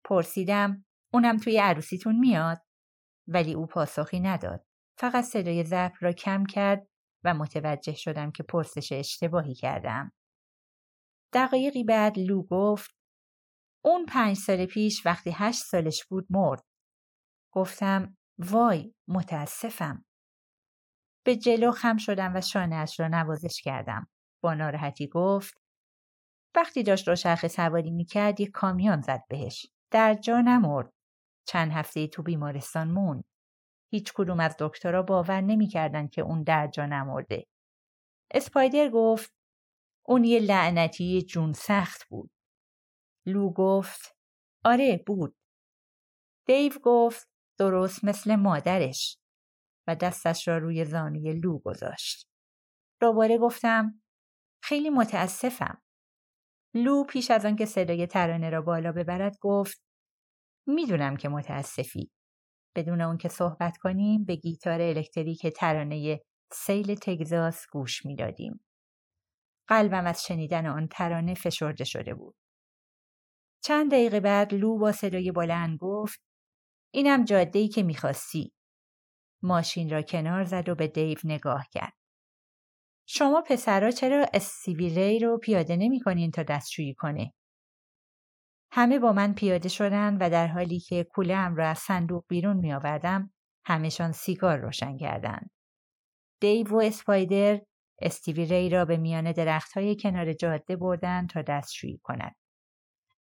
پرسیدم 0.04 0.84
اونم 1.12 1.36
توی 1.36 1.58
عروسیتون 1.58 2.18
میاد؟ 2.18 2.58
ولی 3.28 3.54
او 3.54 3.66
پاسخی 3.66 4.20
نداد. 4.20 4.66
فقط 4.98 5.24
صدای 5.24 5.64
ضبط 5.64 5.92
را 6.00 6.12
کم 6.12 6.44
کرد 6.46 6.88
و 7.24 7.34
متوجه 7.34 7.94
شدم 7.94 8.30
که 8.30 8.42
پرسش 8.42 8.92
اشتباهی 8.92 9.54
کردم. 9.54 10.12
دقایقی 11.32 11.84
بعد 11.84 12.18
لو 12.18 12.42
گفت 12.42 12.90
اون 13.84 14.06
پنج 14.06 14.36
سال 14.36 14.66
پیش 14.66 15.06
وقتی 15.06 15.30
هشت 15.34 15.62
سالش 15.62 16.04
بود 16.04 16.26
مرد. 16.30 16.62
گفتم 17.52 18.16
وای 18.38 18.94
متاسفم. 19.08 20.04
به 21.26 21.36
جلو 21.36 21.70
خم 21.70 21.96
شدم 21.96 22.36
و 22.36 22.40
شانهاش 22.40 23.00
را 23.00 23.08
نوازش 23.08 23.60
کردم. 23.62 24.08
با 24.42 24.54
ناراحتی 24.54 25.06
گفت 25.06 25.54
وقتی 26.56 26.82
داشت 26.82 27.08
روشرخ 27.08 27.46
سواری 27.46 27.90
می‌کرد 27.90 28.40
یک 28.40 28.50
کامیون 28.50 29.00
زد 29.00 29.22
بهش. 29.28 29.66
در 29.90 30.14
جا 30.14 30.40
نمرد. 30.40 30.92
چند 31.46 31.72
هفته 31.72 32.06
تو 32.06 32.22
بیمارستان 32.22 32.90
موند. 32.90 33.24
هیچ 33.92 34.12
کدوم 34.14 34.40
از 34.40 34.56
دکترها 34.58 35.02
باور 35.02 35.40
نمی‌کردند 35.40 36.10
که 36.10 36.22
اون 36.22 36.42
در 36.42 36.66
جا 36.66 36.86
نمرده. 36.86 37.46
اسپایدر 38.30 38.88
گفت 38.88 39.32
اون 40.06 40.24
یه 40.24 40.40
لعنتی 40.40 41.22
جون 41.22 41.52
سخت 41.52 42.08
بود. 42.08 42.30
لو 43.26 43.52
گفت 43.52 44.16
آره 44.64 45.04
بود. 45.06 45.36
دیو 46.46 46.72
گفت 46.82 47.28
درست 47.58 48.04
مثل 48.04 48.36
مادرش 48.36 49.18
و 49.86 49.94
دستش 49.94 50.48
را 50.48 50.58
روی 50.58 50.84
زانوی 50.84 51.32
لو 51.32 51.58
گذاشت. 51.58 52.28
دوباره 53.00 53.38
گفتم 53.38 54.02
خیلی 54.62 54.90
متاسفم. 54.90 55.82
لو 56.74 57.04
پیش 57.04 57.30
از 57.30 57.46
آنکه 57.46 57.66
صدای 57.66 58.06
ترانه 58.06 58.50
را 58.50 58.62
بالا 58.62 58.92
ببرد 58.92 59.36
گفت 59.40 59.82
می‌دونم 60.66 61.16
که 61.16 61.28
متاسفی. 61.28 62.10
بدون 62.76 63.00
اون 63.00 63.18
که 63.18 63.28
صحبت 63.28 63.76
کنیم 63.76 64.24
به 64.24 64.36
گیتار 64.36 64.80
الکتریک 64.80 65.46
ترانه 65.46 66.20
سیل 66.52 66.94
تگزاس 66.94 67.66
گوش 67.72 68.06
می‌دادیم. 68.06 68.64
قلبم 69.68 70.06
از 70.06 70.24
شنیدن 70.24 70.66
آن 70.66 70.88
ترانه 70.88 71.34
فشرده 71.34 71.84
شده 71.84 72.14
بود. 72.14 72.36
چند 73.64 73.90
دقیقه 73.90 74.20
بعد 74.20 74.54
لو 74.54 74.78
با 74.78 74.92
صدای 74.92 75.32
بلند 75.32 75.78
گفت 75.80 76.20
اینم 76.94 77.24
جاده 77.24 77.58
ای 77.58 77.68
که 77.68 77.82
می‌خواستی. 77.82 78.52
ماشین 79.44 79.90
را 79.90 80.02
کنار 80.02 80.44
زد 80.44 80.68
و 80.68 80.74
به 80.74 80.88
دیو 80.88 81.18
نگاه 81.24 81.66
کرد. 81.72 81.92
شما 83.06 83.42
پسرا 83.46 83.90
چرا 83.90 84.26
استیوی 84.34 84.88
ری 84.88 85.18
رو 85.18 85.38
پیاده 85.38 85.76
نمی 85.76 86.00
کنین 86.00 86.30
تا 86.30 86.42
دستشویی 86.42 86.94
کنه؟ 86.94 87.32
همه 88.70 88.98
با 88.98 89.12
من 89.12 89.34
پیاده 89.34 89.68
شدن 89.68 90.16
و 90.16 90.30
در 90.30 90.46
حالی 90.46 90.80
که 90.80 91.04
کولم 91.04 91.56
را 91.56 91.68
از 91.68 91.78
صندوق 91.78 92.24
بیرون 92.28 92.56
می 92.56 92.72
آوردم 92.72 93.32
همهشان 93.64 94.12
سیگار 94.12 94.58
روشن 94.58 94.96
کردند. 94.96 95.50
دیو 96.40 96.68
و 96.68 96.76
اسپایدر 96.76 97.60
استیوی 98.02 98.44
ری 98.44 98.68
را 98.68 98.84
به 98.84 98.96
میان 98.96 99.32
درختهای 99.32 99.96
کنار 99.96 100.32
جاده 100.32 100.76
بردن 100.76 101.26
تا 101.26 101.42
دستشویی 101.42 102.00
کند. 102.02 102.34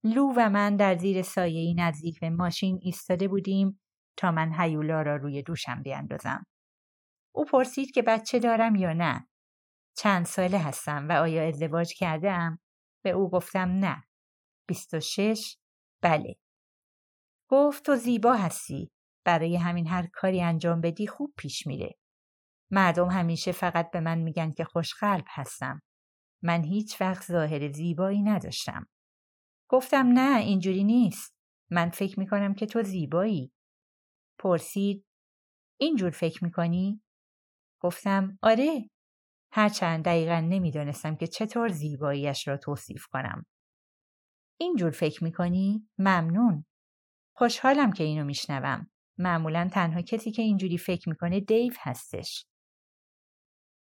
لو 0.03 0.33
و 0.37 0.49
من 0.49 0.75
در 0.75 0.97
زیر 0.97 1.21
سایه 1.21 1.73
نزدیک 1.77 2.19
به 2.19 2.29
ماشین 2.29 2.79
ایستاده 2.81 3.27
بودیم 3.27 3.81
تا 4.19 4.31
من 4.31 4.53
هیولا 4.59 5.01
را 5.01 5.15
روی 5.15 5.43
دوشم 5.43 5.81
بیاندازم. 5.81 6.45
او 7.35 7.45
پرسید 7.45 7.91
که 7.91 8.01
بچه 8.01 8.39
دارم 8.39 8.75
یا 8.75 8.93
نه. 8.93 9.27
چند 9.97 10.25
ساله 10.25 10.57
هستم 10.57 11.07
و 11.09 11.11
آیا 11.11 11.47
ازدواج 11.47 11.93
کرده 11.97 12.31
ام؟ 12.31 12.59
به 13.03 13.09
او 13.09 13.29
گفتم 13.29 13.69
نه. 13.69 14.03
26 14.67 15.57
بله. 16.01 16.35
گفت 17.49 17.85
تو 17.85 17.95
زیبا 17.95 18.33
هستی. 18.33 18.91
برای 19.25 19.55
همین 19.55 19.87
هر 19.87 20.07
کاری 20.13 20.41
انجام 20.41 20.81
بدی 20.81 21.07
خوب 21.07 21.33
پیش 21.37 21.67
میره. 21.67 21.95
مردم 22.71 23.09
همیشه 23.09 23.51
فقط 23.51 23.91
به 23.91 23.99
من 23.99 24.17
میگن 24.17 24.51
که 24.51 24.63
خوشقلب 24.63 25.25
هستم. 25.27 25.81
من 26.43 26.63
هیچ 26.63 27.01
وقت 27.01 27.23
ظاهر 27.23 27.71
زیبایی 27.71 28.21
نداشتم. 28.21 28.85
گفتم 29.69 30.07
نه 30.07 30.39
اینجوری 30.39 30.83
نیست. 30.83 31.35
من 31.71 31.89
فکر 31.89 32.19
می‌کنم 32.19 32.53
که 32.53 32.65
تو 32.65 32.83
زیبایی. 32.83 33.53
پرسید 34.39 35.05
اینجور 35.79 36.11
فکر 36.11 36.43
می‌کنی؟ 36.43 37.01
گفتم 37.81 38.39
آره. 38.41 38.89
هرچند 39.51 40.05
دقیقا 40.05 40.39
نمی‌دانستم 40.39 41.15
که 41.15 41.27
چطور 41.27 41.69
زیباییش 41.69 42.47
را 42.47 42.57
توصیف 42.57 43.05
کنم. 43.05 43.45
اینجور 44.59 44.91
فکر 44.91 45.23
می‌کنی؟ 45.23 45.89
ممنون. 45.97 46.65
خوشحالم 47.35 47.91
که 47.91 48.03
اینو 48.03 48.25
میشنوم. 48.25 48.91
معمولا 49.17 49.69
تنها 49.73 50.01
کسی 50.01 50.31
که 50.31 50.41
اینجوری 50.41 50.77
فکر 50.77 51.09
می‌کنه 51.09 51.39
دیو 51.39 51.73
هستش. 51.79 52.45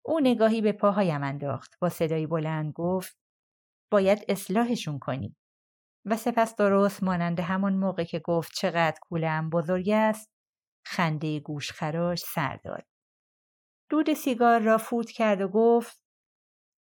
او 0.04 0.20
نگاهی 0.20 0.60
به 0.60 0.72
پاهایم 0.72 1.22
انداخت. 1.22 1.70
با 1.80 1.88
صدایی 1.88 2.26
بلند 2.26 2.72
گفت 2.72 3.18
باید 3.90 4.18
اصلاحشون 4.28 4.98
کنی. 4.98 5.36
و 6.04 6.16
سپس 6.16 6.56
درست 6.56 7.02
مانند 7.02 7.40
همون 7.40 7.72
موقع 7.72 8.04
که 8.04 8.18
گفت 8.18 8.52
چقدر 8.54 8.98
کولم 9.02 9.50
بزرگ 9.50 9.88
است 9.88 10.37
خنده 10.90 11.40
گوش 11.40 11.72
خراش 11.72 12.20
سر 12.20 12.56
داد. 12.56 12.86
دود 13.90 14.14
سیگار 14.14 14.60
را 14.60 14.78
فوت 14.78 15.10
کرد 15.10 15.40
و 15.40 15.48
گفت 15.48 16.02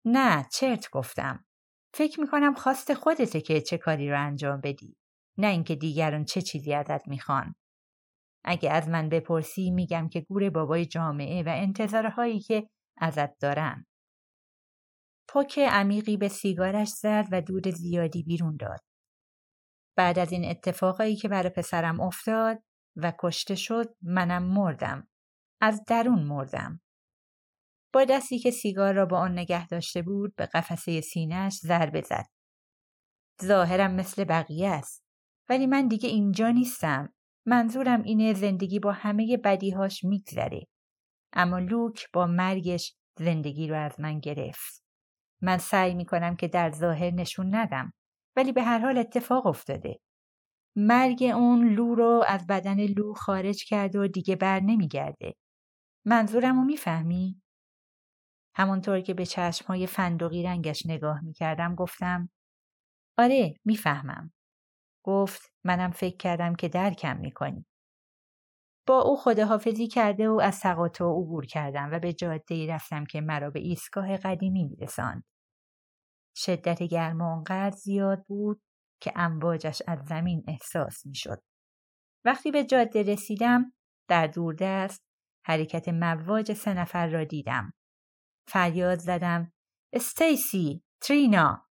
نه 0.06 0.46
چرت 0.52 0.90
گفتم. 0.90 1.46
فکر 1.94 2.20
می‌کنم 2.20 2.54
خواست 2.54 2.94
خودته 2.94 3.42
که 3.42 3.62
چه 3.62 3.78
کاری 3.78 4.10
را 4.10 4.20
انجام 4.20 4.62
بدی. 4.62 4.98
نه 5.38 5.48
اینکه 5.48 5.76
دیگران 5.76 6.26
چه 6.26 6.42
چیزی 6.42 6.74
ازت 6.74 7.08
می‌خوان. 7.08 7.56
اگه 8.44 8.72
از 8.72 8.90
من 8.90 9.10
بپرسی 9.10 9.72
میگم 9.72 10.10
که 10.10 10.22
گور 10.22 10.50
بابای 10.50 10.86
جامعه 10.86 11.44
و 11.44 11.50
انتظارهایی 11.50 12.40
که 12.40 12.70
ازت 12.98 13.40
دارن. 13.40 13.86
پک 15.30 15.60
عمیقی 15.60 16.18
به 16.18 16.28
سیگارش 16.28 16.90
زد 16.90 17.26
و 17.32 17.42
دود 17.42 17.68
زیادی 17.70 18.24
بیرون 18.24 18.58
داد. 18.58 18.80
بعد 19.98 20.20
از 20.20 20.32
این 20.32 20.46
اتفاقایی 20.46 21.16
که 21.16 21.28
برای 21.28 21.50
پسرم 21.50 22.02
افتاد 22.02 22.64
و 22.98 23.14
کشته 23.20 23.56
شد 23.56 23.96
منم 24.02 24.44
مردم. 24.44 25.08
از 25.62 25.84
درون 25.88 26.24
مردم. 26.24 26.82
با 27.94 28.04
دستی 28.04 28.40
که 28.40 28.52
سیگار 28.52 28.94
را 28.94 29.06
با 29.06 29.20
آن 29.20 29.32
نگه 29.32 29.68
داشته 29.68 30.02
بود 30.02 30.36
به 30.36 30.46
قفسه 30.46 31.02
سینهش 31.02 31.54
ضربه 31.54 32.02
زد. 32.02 32.26
ظاهرم 33.44 33.94
مثل 33.94 34.24
بقیه 34.24 34.70
است. 34.70 35.04
ولی 35.50 35.68
من 35.68 35.88
دیگه 35.88 36.10
اینجا 36.10 36.50
نیستم. 36.50 37.14
منظورم 37.46 38.04
اینه 38.04 38.34
زندگی 38.34 38.80
با 38.80 38.92
همه 38.92 39.38
بدیهاش 39.38 40.04
میگذره. 40.04 40.68
اما 41.34 41.60
لوک 41.60 42.08
با 42.14 42.28
مرگش 42.28 42.96
زندگی 43.20 43.68
رو 43.68 43.76
از 43.86 44.00
من 44.00 44.20
گرفت. 44.20 44.84
من 45.42 45.58
سعی 45.58 45.94
می‌کنم 45.94 46.36
که 46.36 46.48
در 46.48 46.72
ظاهر 46.72 47.12
نشون 47.12 47.56
ندم. 47.56 47.94
ولی 48.36 48.52
به 48.52 48.64
هر 48.64 48.80
حال 48.80 48.98
اتفاق 48.98 49.46
افتاده. 49.46 50.00
مرگ 50.80 51.24
اون 51.24 51.74
لو 51.74 51.96
رو 51.96 52.24
از 52.28 52.48
بدن 52.48 52.80
لو 52.80 53.14
خارج 53.14 53.66
کرد 53.66 53.96
و 53.96 54.08
دیگه 54.08 54.36
بر 54.36 54.60
نمیگرده. 54.60 55.34
منظورم 56.06 56.60
رو 56.60 56.66
می‌فهمی؟ 56.66 57.42
همونطور 58.56 59.02
که 59.02 59.14
به 59.14 59.26
چشمهای 59.26 59.88
فندقی 59.88 60.44
رنگش 60.44 60.86
نگاه 60.86 61.22
می‌کردم 61.22 61.76
گفتم 61.76 62.30
آره 63.18 63.56
می‌فهمم. 63.66 64.32
گفت 65.06 65.54
منم 65.64 65.92
فکر 65.92 66.18
کردم 66.18 66.56
که 66.56 66.70
درکم 66.70 67.18
می‌کنی. 67.18 67.66
با 68.88 69.02
او 69.02 69.18
خداحافظی 69.18 69.88
کرده 69.88 70.30
و 70.30 70.40
از 70.44 70.60
تقاطع 70.60 71.06
عبور 71.06 71.46
کردم 71.46 71.90
و 71.92 72.00
به 72.00 72.14
جاده 72.14 72.56
ای 72.56 72.68
رفتم 72.68 73.06
که 73.06 73.22
مرا 73.22 73.50
به 73.50 73.60
ایستگاه 73.60 74.18
قدیمی 74.18 74.64
میرساند. 74.64 75.24
شدت 76.38 76.84
گرما 76.84 77.36
آنقدر 77.36 77.76
زیاد 77.76 78.24
بود 78.28 78.62
که 79.02 79.14
امواجش 79.16 79.82
از 79.88 80.00
زمین 80.06 80.44
احساس 80.48 81.06
می‌شد. 81.06 81.44
وقتی 82.26 82.52
به 82.52 82.64
جاده 82.64 83.04
رسیدم 83.04 83.74
در 84.08 84.28
دوردست 84.28 85.04
حرکت 85.46 85.90
مواج 85.90 86.54
سه 86.54 86.74
نفر 86.74 87.08
را 87.08 87.24
دیدم. 87.24 87.74
فریاد 88.48 89.00
زدم 89.00 89.52
استیسی 89.94 90.84
ترینا 91.02 91.68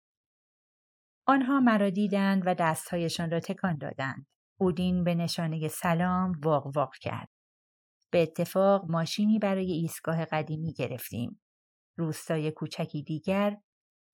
آنها 1.28 1.60
مرا 1.60 1.90
دیدند 1.90 2.44
و 2.46 2.54
دستهایشان 2.54 3.32
را 3.32 3.40
تکان 3.40 3.78
دادند. 3.78 4.28
اودین 4.60 5.04
به 5.04 5.16
نشانه 5.16 5.68
سلام 5.68 6.32
واق 6.44 6.76
واق 6.76 6.96
کرد. 7.02 7.30
به 8.12 8.24
اتفاق 8.24 8.86
ماشینی 8.92 9.40
برای 9.40 9.72
ایستگاه 9.72 10.26
قدیمی 10.26 10.74
گرفتیم. 10.74 11.42
روستای 11.98 12.52
کوچکی 12.52 13.04
دیگر 13.04 13.58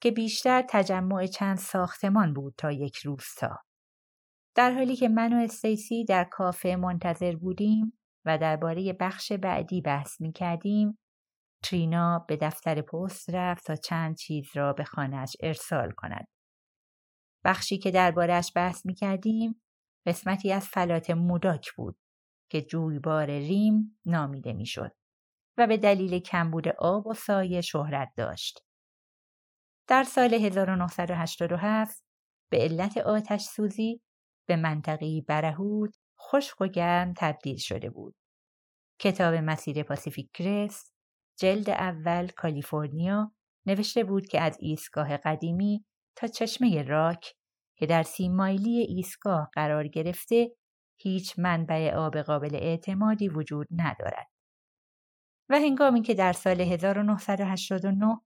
که 0.02 0.12
بیشتر 0.12 0.64
تجمع 0.70 1.26
چند 1.26 1.58
ساختمان 1.58 2.34
بود 2.34 2.54
تا 2.58 2.72
یک 2.72 2.98
روستا. 2.98 3.58
در 4.56 4.72
حالی 4.72 4.96
که 4.96 5.10
من 5.10 5.34
و 5.34 5.44
استیسی 5.44 6.06
در 6.06 6.24
کافه 6.24 6.76
منتظر 6.76 7.36
بودیم 7.36 8.00
و 8.26 8.38
درباره 8.38 8.94
بخش 8.94 9.32
بعدی 9.32 9.82
بحث 9.82 10.22
می 10.22 10.32
کردیم، 10.32 10.98
ترینا 11.64 12.26
به 12.28 12.38
دفتر 12.38 12.82
پست 12.82 13.30
رفت 13.30 13.66
تا 13.66 13.76
چند 13.76 14.16
چیز 14.16 14.48
را 14.56 14.74
به 14.74 14.84
خانهش 14.84 15.36
ارسال 15.40 15.92
کند. 15.98 16.28
بخشی 17.46 17.78
که 17.78 17.92
دربارهش 17.92 18.52
بحث 18.56 18.86
می 18.86 18.94
کردیم 18.94 19.62
قسمتی 20.06 20.52
از 20.52 20.68
فلات 20.68 21.10
موداک 21.10 21.72
بود 21.78 21.98
که 22.52 22.62
جویبار 22.62 23.26
ریم 23.26 24.00
نامیده 24.06 24.54
می‌شد 24.54 24.92
و 25.58 25.68
به 25.68 25.78
دلیل 25.78 26.20
کمبود 26.20 26.68
آب 26.68 27.08
و 27.08 27.14
سایه 27.14 27.62
شهرت 27.62 28.10
داشت. 28.18 28.60
در 29.92 30.04
سال 30.04 30.34
1987 30.34 32.04
به 32.52 32.58
علت 32.58 32.98
آتش 32.98 33.42
سوزی 33.42 34.02
به 34.48 34.56
منطقی 34.56 35.22
برهود 35.28 35.96
خشک 36.22 36.62
و 36.62 36.68
گرم 36.68 37.14
تبدیل 37.18 37.58
شده 37.58 37.90
بود. 37.90 38.16
کتاب 39.00 39.34
مسیر 39.34 39.84
پاسیفیک 39.84 40.30
کرست 40.34 40.94
جلد 41.40 41.70
اول 41.70 42.28
کالیفرنیا 42.28 43.32
نوشته 43.66 44.04
بود 44.04 44.28
که 44.28 44.42
از 44.42 44.58
ایستگاه 44.60 45.18
قدیمی 45.18 45.86
تا 46.16 46.28
چشمه 46.28 46.84
راک 46.84 47.34
که 47.78 47.86
در 47.86 48.04
سی 48.04 48.30
مایلی 48.30 48.78
ایستگاه 48.80 49.50
قرار 49.54 49.88
گرفته 49.88 50.56
هیچ 51.02 51.40
منبع 51.40 51.94
آب 51.96 52.18
قابل 52.18 52.56
اعتمادی 52.56 53.30
وجود 53.30 53.68
ندارد. 53.72 54.28
و 55.50 55.56
هنگامی 55.56 56.02
که 56.02 56.14
در 56.14 56.34
سال 56.34 56.62
1989 56.62 58.22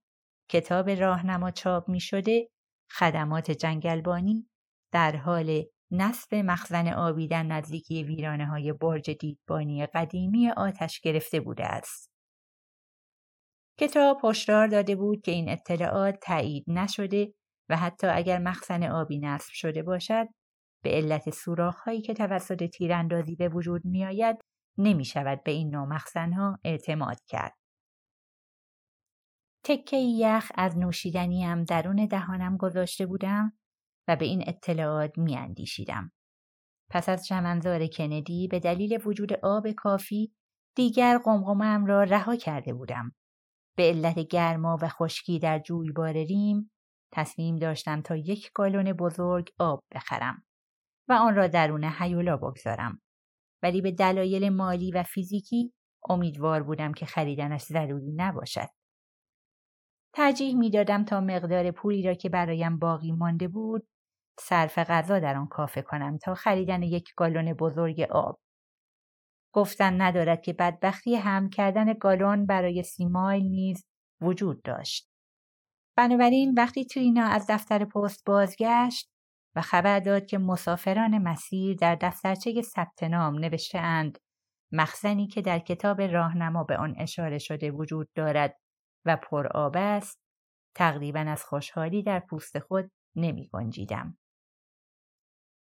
کتاب 0.48 0.90
راهنما 0.90 1.50
چاپ 1.50 1.88
می 1.88 2.00
شده 2.00 2.48
خدمات 2.90 3.50
جنگلبانی 3.50 4.48
در 4.92 5.16
حال 5.16 5.62
نصب 5.90 6.34
مخزن 6.34 6.88
آبی 6.88 7.28
در 7.28 7.42
نزدیکی 7.42 8.04
ویرانه 8.04 8.46
های 8.46 8.72
برج 8.72 9.10
دیدبانی 9.10 9.86
قدیمی 9.86 10.50
آتش 10.50 11.00
گرفته 11.00 11.40
بوده 11.40 11.64
است. 11.64 12.10
کتاب 13.78 14.20
هشدار 14.24 14.66
داده 14.66 14.96
بود 14.96 15.22
که 15.22 15.32
این 15.32 15.48
اطلاعات 15.48 16.18
تایید 16.22 16.64
نشده 16.66 17.34
و 17.68 17.76
حتی 17.76 18.06
اگر 18.06 18.38
مخزن 18.38 18.82
آبی 18.82 19.18
نصب 19.18 19.50
شده 19.52 19.82
باشد 19.82 20.26
به 20.82 20.90
علت 20.90 21.48
هایی 21.84 22.02
که 22.02 22.14
توسط 22.14 22.64
تیراندازی 22.64 23.36
به 23.36 23.48
وجود 23.48 23.84
می 23.84 24.04
آید 24.04 24.36
نمی 24.78 25.04
شود 25.04 25.42
به 25.44 25.50
این 25.50 25.70
نوع 25.70 25.98
ها 26.16 26.58
اعتماد 26.64 27.20
کرد. 27.26 27.54
تکه 29.68 29.96
یخ 29.96 30.52
از 30.54 30.78
نوشیدنیم 30.78 31.64
درون 31.64 32.06
دهانم 32.06 32.56
گذاشته 32.56 33.06
بودم 33.06 33.52
و 34.08 34.16
به 34.16 34.24
این 34.24 34.44
اطلاعات 34.46 35.18
می 35.18 35.36
اندیشیدم. 35.36 36.12
پس 36.90 37.08
از 37.08 37.26
شمنزار 37.26 37.86
کندی 37.86 38.48
به 38.48 38.60
دلیل 38.60 39.00
وجود 39.04 39.32
آب 39.32 39.70
کافی 39.70 40.32
دیگر 40.76 41.18
قمقمم 41.18 41.86
را 41.86 42.02
رها 42.02 42.36
کرده 42.36 42.74
بودم. 42.74 43.12
به 43.76 43.82
علت 43.82 44.18
گرما 44.18 44.78
و 44.82 44.88
خشکی 44.88 45.38
در 45.38 45.58
جویبار 45.58 46.12
ریم 46.12 46.70
تصمیم 47.12 47.56
داشتم 47.56 48.02
تا 48.02 48.16
یک 48.16 48.50
گالون 48.54 48.92
بزرگ 48.92 49.50
آب 49.58 49.84
بخرم 49.94 50.44
و 51.08 51.12
آن 51.12 51.34
را 51.34 51.46
درون 51.46 51.84
هیولا 51.98 52.36
بگذارم. 52.36 53.00
ولی 53.62 53.80
به 53.80 53.92
دلایل 53.92 54.48
مالی 54.48 54.90
و 54.90 55.02
فیزیکی 55.02 55.72
امیدوار 56.08 56.62
بودم 56.62 56.92
که 56.92 57.06
خریدنش 57.06 57.62
ضروری 57.62 58.12
نباشد. 58.12 58.68
ترجیح 60.16 60.56
می 60.56 60.70
دادم 60.70 61.04
تا 61.04 61.20
مقدار 61.20 61.70
پولی 61.70 62.02
را 62.02 62.14
که 62.14 62.28
برایم 62.28 62.78
باقی 62.78 63.12
مانده 63.12 63.48
بود 63.48 63.86
صرف 64.40 64.78
غذا 64.78 65.18
در 65.18 65.36
آن 65.36 65.46
کافه 65.46 65.82
کنم 65.82 66.18
تا 66.18 66.34
خریدن 66.34 66.82
یک 66.82 67.14
گالون 67.16 67.52
بزرگ 67.52 68.00
آب. 68.00 68.40
گفتن 69.52 70.00
ندارد 70.00 70.42
که 70.42 70.52
بدبختی 70.52 71.14
هم 71.14 71.50
کردن 71.50 71.92
گالون 71.92 72.46
برای 72.46 72.82
سی 72.82 73.06
مایل 73.06 73.42
نیز 73.42 73.84
وجود 74.20 74.62
داشت. 74.62 75.08
بنابراین 75.96 76.54
وقتی 76.54 76.84
ترینا 76.84 77.24
از 77.24 77.46
دفتر 77.48 77.84
پست 77.84 78.24
بازگشت 78.24 79.10
و 79.56 79.60
خبر 79.60 80.00
داد 80.00 80.26
که 80.26 80.38
مسافران 80.38 81.18
مسیر 81.18 81.76
در 81.76 81.94
دفترچه 81.94 82.62
ثبت 82.62 83.02
نام 83.02 83.38
نوشته 83.38 83.78
اند 83.78 84.18
مخزنی 84.72 85.26
که 85.26 85.42
در 85.42 85.58
کتاب 85.58 86.00
راهنما 86.02 86.64
به 86.64 86.76
آن 86.76 86.94
اشاره 86.98 87.38
شده 87.38 87.70
وجود 87.70 88.08
دارد 88.14 88.56
و 89.06 89.18
آب 89.54 89.74
است 89.76 90.20
تقریبا 90.76 91.20
از 91.20 91.44
خوشحالی 91.44 92.02
در 92.02 92.20
پوست 92.20 92.58
خود 92.58 92.90
نمی 93.16 93.48
گنجیدم. 93.52 94.18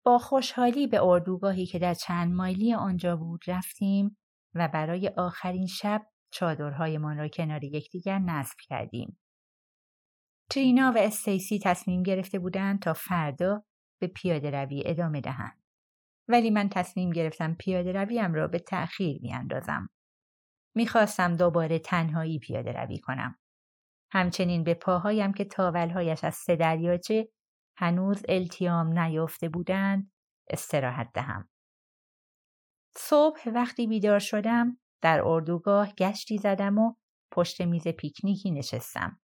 با 0.05 0.19
خوشحالی 0.19 0.87
به 0.87 1.03
اردوگاهی 1.03 1.67
که 1.67 1.79
در 1.79 1.95
چند 1.95 2.33
مایلی 2.33 2.75
آنجا 2.75 3.17
بود 3.17 3.41
رفتیم 3.47 4.19
و 4.55 4.69
برای 4.69 5.09
آخرین 5.09 5.67
شب 5.67 6.07
چادرهایمان 6.33 7.19
را 7.19 7.29
کنار 7.29 7.65
یکدیگر 7.65 8.19
نصب 8.19 8.57
کردیم. 8.69 9.19
ترینا 10.51 10.93
و 10.93 10.99
استیسی 10.99 11.59
تصمیم 11.59 12.03
گرفته 12.03 12.39
بودند 12.39 12.83
تا 12.83 12.93
فردا 12.93 13.65
به 14.01 14.07
پیاده 14.07 14.51
روی 14.51 14.83
ادامه 14.87 15.21
دهند. 15.21 15.63
ولی 16.29 16.51
من 16.51 16.69
تصمیم 16.69 17.11
گرفتم 17.11 17.55
پیاده 17.55 17.93
رویم 17.93 18.35
را 18.35 18.49
به 18.49 18.59
تأخیر 18.59 19.19
بیاندازم. 19.19 19.89
می‌خواستم 20.77 21.37
دوباره 21.37 21.79
تنهایی 21.79 22.39
پیاده 22.39 22.73
روی 22.73 22.99
کنم. 22.99 23.39
همچنین 24.11 24.65
به 24.65 24.75
پاهایم 24.75 25.33
که 25.33 25.45
تاولهایش 25.45 26.25
از 26.25 26.35
سه 26.35 26.57
دریاچه 26.57 27.29
هنوز 27.77 28.23
التیام 28.29 28.99
نیافته 28.99 29.49
بودند 29.49 30.13
استراحت 30.51 31.11
دهم. 31.15 31.49
صبح 32.97 33.49
وقتی 33.55 33.87
بیدار 33.87 34.19
شدم 34.19 34.79
در 35.03 35.23
اردوگاه 35.25 35.93
گشتی 35.93 36.39
زدم 36.39 36.79
و 36.79 36.95
پشت 37.33 37.61
میز 37.61 37.89
پیکنیکی 37.89 38.51
نشستم 38.51 39.21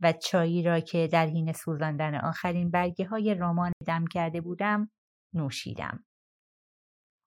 و 0.00 0.12
چایی 0.12 0.62
را 0.62 0.80
که 0.80 1.08
در 1.12 1.26
حین 1.26 1.52
سوزاندن 1.52 2.14
آخرین 2.14 2.70
برگه 2.70 3.06
های 3.06 3.34
رمان 3.34 3.72
دم 3.86 4.06
کرده 4.06 4.40
بودم 4.40 4.90
نوشیدم. 5.34 6.04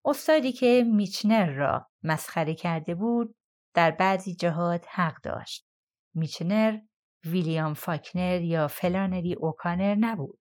استادی 0.05 0.51
که 0.51 0.84
میچنر 0.88 1.51
را 1.51 1.89
مسخره 2.03 2.55
کرده 2.55 2.95
بود 2.95 3.36
در 3.78 3.91
بعضی 3.91 4.36
جهات 4.36 4.86
حق 4.89 5.21
داشت. 5.21 5.67
میچنر 6.15 6.80
ویلیام 7.25 7.73
فاکنر 7.73 8.41
یا 8.41 8.67
فلانری 8.67 9.34
اوکانر 9.34 9.95
نبود. 9.95 10.39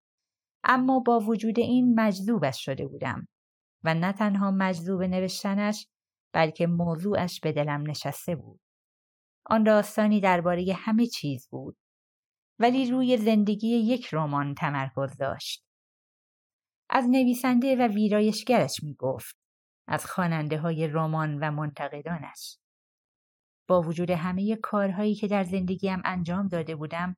اما 0.64 1.00
با 1.00 1.18
وجود 1.20 1.58
این 1.58 2.00
مجذوبش 2.00 2.64
شده 2.64 2.86
بودم 2.86 3.28
و 3.84 3.94
نه 3.94 4.12
تنها 4.12 4.50
مجذوب 4.50 5.02
نوشتنش 5.02 5.86
بلکه 6.32 6.66
موضوعش 6.66 7.40
به 7.40 7.52
دلم 7.52 7.90
نشسته 7.90 8.36
بود. 8.36 8.60
آن 9.46 9.62
داستانی 9.62 10.20
درباره 10.20 10.76
همه 10.76 11.06
چیز 11.06 11.48
بود 11.50 11.76
ولی 12.58 12.90
روی 12.90 13.16
زندگی 13.16 13.68
یک 13.68 14.08
رمان 14.12 14.54
تمرکز 14.54 15.16
داشت. 15.16 15.64
از 16.90 17.04
نویسنده 17.08 17.76
و 17.76 17.88
ویرایشگرش 17.88 18.82
می 18.82 18.94
گفت. 18.94 19.36
از 19.88 20.06
خواننده 20.06 20.58
های 20.58 20.86
رمان 20.86 21.38
و 21.38 21.50
منتقدانش. 21.50 22.58
با 23.68 23.82
وجود 23.82 24.10
همه 24.10 24.56
کارهایی 24.56 25.14
که 25.14 25.28
در 25.28 25.44
زندگیم 25.44 26.02
انجام 26.04 26.48
داده 26.48 26.76
بودم 26.76 27.16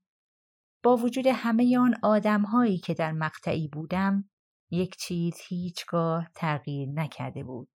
با 0.82 0.96
وجود 0.96 1.26
همه 1.26 1.78
آن 1.78 1.94
آدمهایی 2.02 2.78
که 2.78 2.94
در 2.94 3.12
مقطعی 3.12 3.68
بودم 3.68 4.30
یک 4.70 4.96
چیز 4.96 5.34
هیچگاه 5.48 6.28
تغییر 6.34 6.88
نکرده 6.88 7.44
بود 7.44 7.68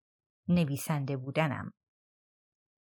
نویسنده 0.49 1.16
بودنم 1.16 1.73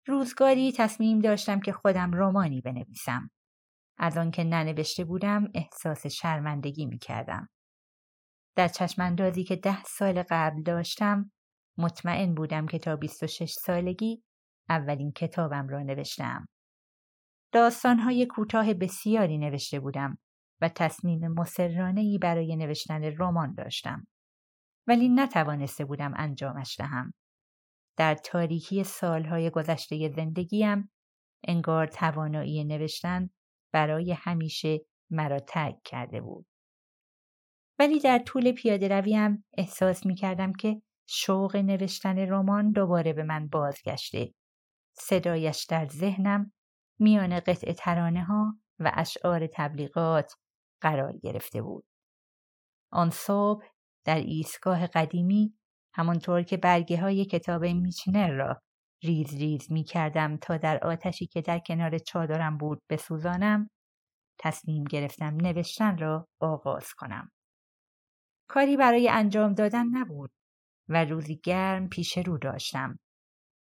روزگاری 0.08 0.72
تصمیم 0.72 1.20
داشتم 1.20 1.60
که 1.60 1.72
خودم 1.72 2.12
رومانی 2.12 2.62
بنویسم 2.62 3.30
از 3.98 4.18
آنکه 4.18 4.44
ننوشته 4.44 5.06
بودم 5.06 5.48
احساس 5.54 6.08
شرمندگی 6.08 6.86
می 6.86 6.98
کردم. 6.98 7.50
در 8.56 8.68
چشماندازی 8.68 9.44
که 9.44 9.56
ده 9.56 9.84
سال 9.84 10.24
قبل 10.30 10.64
داشتم 10.64 11.32
مطمئن 11.78 12.36
بودم 12.36 12.66
که 12.66 12.80
تا 12.80 12.96
26 12.96 13.54
سالگی 13.54 14.24
اولین 14.70 15.12
کتابم 15.12 15.68
را 15.68 15.84
نوشتم. 15.84 16.48
داستانهای 17.52 18.26
کوتاه 18.26 18.74
بسیاری 18.74 19.38
نوشته 19.38 19.80
بودم 19.80 20.18
و 20.62 20.70
تصمیم 20.70 21.28
مسرانهی 21.28 22.18
برای 22.18 22.56
نوشتن 22.56 23.04
رمان 23.04 23.54
داشتم. 23.54 24.08
ولی 24.88 25.10
نتوانسته 25.10 25.86
بودم 25.86 26.14
انجامش 26.16 26.76
دهم. 26.80 27.14
در 27.98 28.16
تاریکی 28.16 28.84
سالهای 28.84 29.50
گذشته 29.50 30.10
زندگیم 30.16 30.92
انگار 31.48 31.88
توانایی 31.88 32.64
نوشتن 32.64 33.30
برای 33.74 34.12
همیشه 34.12 34.80
مرا 35.12 35.40
ترک 35.40 35.76
کرده 35.86 36.22
بود. 36.22 36.46
ولی 37.80 38.00
در 38.00 38.20
طول 38.20 38.52
پیاده 38.52 38.88
رویم 38.88 39.46
احساس 39.58 40.06
می 40.06 40.16
کردم 40.16 40.54
که 40.54 40.82
شوق 41.08 41.56
نوشتن 41.56 42.18
رمان 42.18 42.72
دوباره 42.72 43.14
به 43.14 43.24
من 43.24 43.48
بازگشته. 43.48 44.34
صدایش 45.00 45.66
در 45.70 45.88
ذهنم 45.88 46.52
میان 47.00 47.39
قطع 47.39 47.74
ترانه 47.74 48.24
ها 48.24 48.60
و 48.80 48.91
اشعار 48.93 49.47
تبلیغات 49.54 50.34
قرار 50.82 51.18
گرفته 51.18 51.62
بود. 51.62 51.86
آن 52.91 53.10
صبح 53.10 53.66
در 54.06 54.20
ایستگاه 54.20 54.88
قدیمی 54.88 55.54
همانطور 55.93 56.43
که 56.43 56.58
برگه 56.58 57.02
های 57.02 57.26
کتاب 57.26 57.66
میچنر 57.66 58.32
را 58.32 58.62
ریز 59.04 59.34
ریز 59.34 59.72
می 59.72 59.84
کردم 59.84 60.38
تا 60.38 60.58
در 60.58 60.80
آتشی 60.84 61.28
که 61.28 61.41
در 61.41 61.60
کنار 61.60 61.97
چادرم 61.97 62.58
بود 62.58 62.82
بسوزانم 62.89 63.70
تصمیم 64.39 64.84
گرفتم 64.84 65.36
نوشتن 65.36 65.97
را 65.97 66.28
آغاز 66.39 66.93
کنم. 66.97 67.32
کاری 68.50 68.78
برای 68.78 69.10
انجام 69.10 69.54
دادن 69.54 69.86
نبود 69.86 70.32
و 70.89 71.06
روزی 71.06 71.39
گرم 71.43 71.89
پیش 71.89 72.18
رو 72.18 72.38
داشتم. 72.38 73.00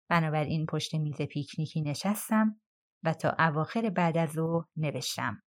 بنابراین 0.09 0.65
پشت 0.65 0.95
میز 0.95 1.21
پیکنیکی 1.21 1.81
نشستم 1.81 2.61
و 3.03 3.13
تا 3.13 3.35
اواخر 3.39 3.89
بعد 3.89 4.17
از 4.17 4.29
ظهر 4.29 4.65
نوشتم. 4.75 5.41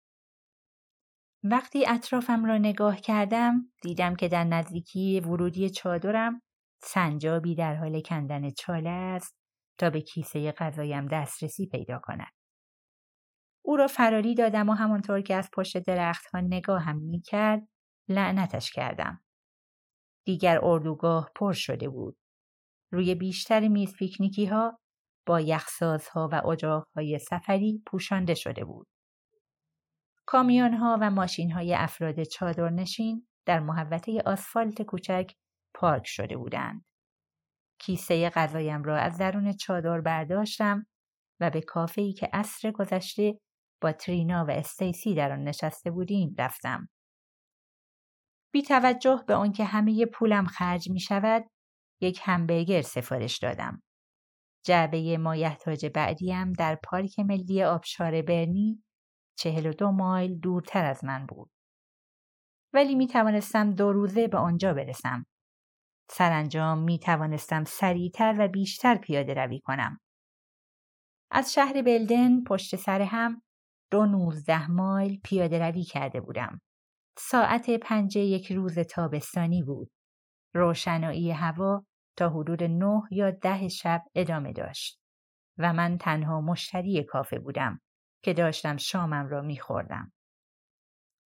وقتی 1.44 1.86
اطرافم 1.88 2.46
را 2.46 2.58
نگاه 2.58 3.02
کردم 3.02 3.72
دیدم 3.82 4.16
که 4.16 4.28
در 4.28 4.44
نزدیکی 4.44 5.20
ورودی 5.20 5.70
چادرم 5.70 6.42
سنجابی 6.84 7.56
در 7.56 7.76
حال 7.76 8.02
کندن 8.02 8.50
چاله 8.50 8.90
است 8.90 9.36
تا 9.78 9.90
به 9.90 10.02
کیسه 10.02 10.52
غذایم 10.52 11.08
دسترسی 11.08 11.68
پیدا 11.68 12.00
کند. 12.04 12.32
او 13.66 13.76
را 13.76 13.88
فراری 13.88 14.36
دادم 14.36 14.70
و 14.70 14.74
همانطور 14.74 15.22
که 15.22 15.36
از 15.36 15.50
پشت 15.54 15.78
درختها 15.78 16.40
نگاهم 16.40 16.98
می 16.98 17.22
کرد 17.22 17.68
لعنتش 18.10 18.72
کردم. 18.72 19.24
دیگر 20.26 20.60
اردوگاه 20.64 21.32
پر 21.36 21.54
شده 21.54 21.90
بود. 21.90 22.18
روی 22.96 23.16
بیشتر 23.16 23.68
میز 23.68 23.94
پیکنیکی 23.94 24.46
ها 24.46 24.80
با 25.28 25.42
یخسازها 25.42 26.30
و 26.32 26.48
اجاقهای 26.48 27.20
سفری 27.20 27.84
پوشانده 27.88 28.34
شده 28.34 28.66
بود. 28.66 28.88
کامیون 30.26 30.74
ها 30.74 30.98
و 31.02 31.12
ماشین 31.12 31.52
های 31.52 31.74
افراد 31.74 32.24
چادرنشین 32.24 33.28
در 33.46 33.60
محوطه 33.60 34.22
آسفالت 34.26 34.82
کوچک 34.82 35.32
پارک 35.74 36.08
شده 36.08 36.38
بودند. 36.38 36.86
کیسه 37.80 38.30
غذایم 38.30 38.84
را 38.84 38.98
از 38.98 39.18
درون 39.18 39.54
چادر 39.54 40.02
برداشتم 40.02 40.86
و 41.40 41.50
به 41.50 41.62
کافه 41.62 42.14
که 42.14 42.30
عصر 42.34 42.72
گذشته 42.72 43.40
با 43.82 43.92
ترینا 43.92 44.46
و 44.46 44.52
استیسی 44.52 45.16
در 45.16 45.32
آن 45.32 45.44
نشسته 45.44 45.92
بودیم 45.92 46.36
رفتم. 46.38 46.90
بی 48.52 48.62
توجه 48.62 49.24
به 49.28 49.36
آنکه 49.36 49.66
همه 49.66 50.06
پولم 50.06 50.46
خرج 50.46 50.90
می 50.90 51.00
شود 51.00 51.46
یک 52.02 52.20
همبرگر 52.24 52.82
سفارش 52.82 53.38
دادم. 53.38 53.82
جعبه 54.66 55.18
مایحتاج 55.18 55.86
بعدیم 55.86 56.54
در 56.54 56.80
پارک 56.84 57.20
ملی 57.20 57.64
آبشار 57.64 58.22
برنی 58.22 58.84
چهل 59.38 59.66
و 59.66 59.74
دو 59.74 59.92
مایل 59.92 60.40
دورتر 60.40 60.86
از 60.86 61.04
من 61.04 61.26
بود. 61.26 61.52
ولی 62.74 62.96
می 62.96 63.08
توانستم 63.08 63.72
دو 63.72 63.92
روزه 63.92 64.28
به 64.28 64.38
آنجا 64.38 64.74
برسم. 64.74 65.26
سرانجام 66.10 66.84
می 66.84 67.00
توانستم 67.00 67.64
سریعتر 67.64 68.36
و 68.40 68.48
بیشتر 68.48 68.96
پیاده 68.96 69.34
روی 69.34 69.60
کنم. 69.60 70.00
از 71.32 71.54
شهر 71.54 71.82
بلدن 71.82 72.44
پشت 72.44 72.76
سر 72.76 73.02
هم 73.02 73.42
دو 73.92 74.06
نوزده 74.06 74.72
مایل 74.72 75.20
پیاده 75.24 75.60
روی 75.60 75.84
کرده 75.84 76.22
بودم. 76.22 76.62
ساعت 77.18 77.70
پنج 77.70 78.16
یک 78.16 78.52
روز 78.52 78.80
تابستانی 78.80 79.64
بود. 79.64 79.92
روشنایی 80.56 81.32
هوا 81.32 81.86
تا 82.18 82.30
حدود 82.30 82.64
نه 82.64 83.02
یا 83.12 83.32
ده 83.32 83.68
شب 83.68 84.04
ادامه 84.16 84.54
داشت 84.54 85.00
و 85.58 85.74
من 85.74 85.98
تنها 85.98 86.42
مشتری 86.42 87.04
کافه 87.04 87.40
بودم 87.40 87.82
که 88.24 88.34
داشتم 88.34 88.78
شامم 88.78 89.28
را 89.28 89.42
میخوردم. 89.42 90.12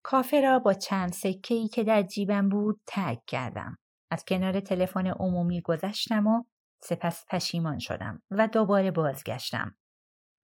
کافه 0.02 0.40
را 0.40 0.58
با 0.58 0.74
چند 0.74 1.12
سکهی 1.12 1.68
که 1.68 1.84
در 1.84 2.02
جیبم 2.02 2.48
بود 2.48 2.80
تگ 2.86 3.18
کردم. 3.26 3.78
از 4.10 4.24
کنار 4.24 4.60
تلفن 4.60 5.06
عمومی 5.06 5.60
گذشتم 5.60 6.26
و 6.26 6.44
سپس 6.84 7.24
پشیمان 7.30 7.78
شدم 7.78 8.22
و 8.30 8.48
دوباره 8.48 8.90
بازگشتم. 8.90 9.76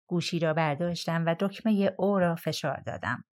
گوشی 0.07 0.39
را 0.39 0.53
برداشتم 0.53 1.25
و 1.25 1.35
دکمه 1.39 1.95
او 1.97 2.19
را 2.19 2.35
فشار 2.35 2.79
دادم. 2.85 3.23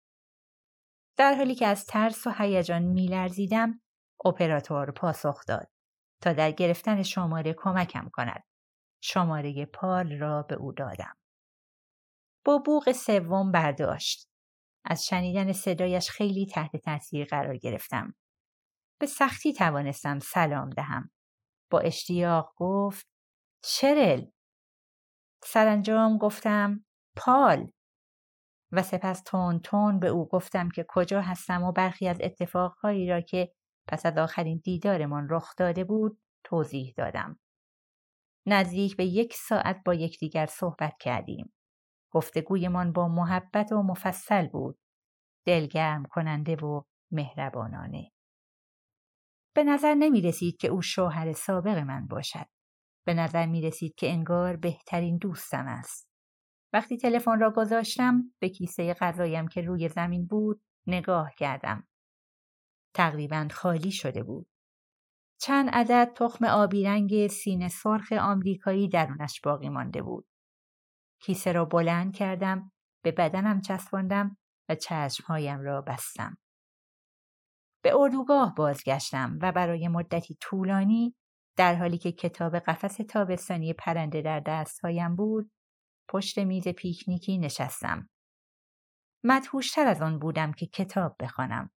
در 1.16 1.34
حالی 1.34 1.54
که 1.54 1.66
از 1.66 1.86
ترس 1.86 2.26
و 2.26 2.30
هیجان 2.38 2.82
میلرزیدم 2.82 3.80
اپراتور 4.24 4.90
پاسخ 4.90 5.44
داد 5.46 5.70
تا 6.22 6.32
در 6.32 6.50
گرفتن 6.50 7.02
شماره 7.02 7.54
کمکم 7.58 8.08
کند. 8.12 8.44
شماره 9.00 9.66
پال 9.66 10.18
را 10.18 10.42
به 10.42 10.54
او 10.54 10.72
دادم. 10.72 11.16
با 12.44 12.58
بوغ 12.58 12.92
سوم 12.92 13.52
برداشت. 13.52 14.28
از 14.84 15.06
شنیدن 15.06 15.52
صدایش 15.52 16.10
خیلی 16.10 16.46
تحت 16.46 16.76
تاثیر 16.76 17.26
قرار 17.26 17.56
گرفتم. 17.56 18.14
به 19.00 19.06
سختی 19.06 19.52
توانستم 19.52 20.18
سلام 20.18 20.70
دهم. 20.70 21.10
با 21.70 21.80
اشتیاق 21.80 22.52
گفت 22.56 23.06
شرل. 23.64 24.26
سرانجام 25.44 26.18
گفتم 26.18 26.84
پال. 27.16 27.70
و 28.72 28.82
سپس 28.82 29.22
تون 29.22 29.60
تون 29.60 30.00
به 30.00 30.08
او 30.08 30.28
گفتم 30.28 30.68
که 30.68 30.84
کجا 30.88 31.20
هستم 31.20 31.62
و 31.62 31.72
برخی 31.72 32.08
از 32.08 32.18
اتفاقهایی 32.20 33.08
را 33.08 33.20
که 33.20 33.52
پس 33.88 34.06
از 34.06 34.18
آخرین 34.18 34.60
دیدارمان 34.64 35.26
رخ 35.30 35.54
داده 35.56 35.84
بود 35.84 36.20
توضیح 36.44 36.94
دادم. 36.96 37.38
نزدیک 38.46 38.96
به 38.96 39.04
یک 39.04 39.34
ساعت 39.34 39.82
با 39.84 39.94
یکدیگر 39.94 40.46
صحبت 40.46 40.94
کردیم. 41.00 41.52
گفتگویمان 42.10 42.92
با 42.92 43.08
محبت 43.08 43.72
و 43.72 43.82
مفصل 43.82 44.46
بود. 44.46 44.78
دلگرم 45.46 46.04
کننده 46.04 46.56
و 46.56 46.82
مهربانانه. 47.12 48.10
به 49.54 49.64
نظر 49.64 49.94
نمی 49.94 50.20
رسید 50.20 50.56
که 50.56 50.68
او 50.68 50.82
شوهر 50.82 51.32
سابق 51.32 51.78
من 51.78 52.06
باشد. 52.06 52.46
به 53.06 53.14
نظر 53.14 53.46
می 53.46 53.62
رسید 53.62 53.94
که 53.94 54.10
انگار 54.10 54.56
بهترین 54.56 55.16
دوستم 55.16 55.66
است. 55.66 56.08
وقتی 56.72 56.96
تلفن 56.96 57.40
را 57.40 57.50
گذاشتم 57.50 58.22
به 58.38 58.48
کیسه 58.48 58.94
غذایم 58.94 59.48
که 59.48 59.60
روی 59.60 59.88
زمین 59.88 60.26
بود 60.26 60.62
نگاه 60.86 61.32
کردم. 61.38 61.88
تقریبا 62.94 63.48
خالی 63.50 63.90
شده 63.90 64.22
بود. 64.22 64.48
چند 65.40 65.70
عدد 65.70 66.12
تخم 66.16 66.44
آبی 66.44 66.84
رنگ 66.84 67.26
سینه 67.26 67.68
سرخ 67.68 68.12
آمریکایی 68.12 68.88
درونش 68.88 69.40
باقی 69.40 69.68
مانده 69.68 70.02
بود. 70.02 70.26
کیسه 71.20 71.52
را 71.52 71.64
بلند 71.64 72.14
کردم، 72.14 72.72
به 73.04 73.12
بدنم 73.12 73.60
چسباندم 73.60 74.36
و 74.68 74.74
چشمهایم 74.74 75.60
را 75.60 75.82
بستم. 75.82 76.38
به 77.82 77.96
اردوگاه 77.96 78.54
بازگشتم 78.54 79.38
و 79.42 79.52
برای 79.52 79.88
مدتی 79.88 80.36
طولانی 80.40 81.14
در 81.56 81.74
حالی 81.74 81.98
که 81.98 82.12
کتاب 82.12 82.58
قفس 82.58 82.96
تابستانی 82.96 83.72
پرنده 83.72 84.22
در 84.22 84.40
دستهایم 84.40 85.16
بود 85.16 85.50
پشت 86.08 86.38
میز 86.38 86.68
پیکنیکی 86.68 87.38
نشستم. 87.38 88.08
مدهوشتر 89.24 89.86
از 89.86 90.02
آن 90.02 90.18
بودم 90.18 90.52
که 90.52 90.66
کتاب 90.66 91.16
بخوانم. 91.20 91.70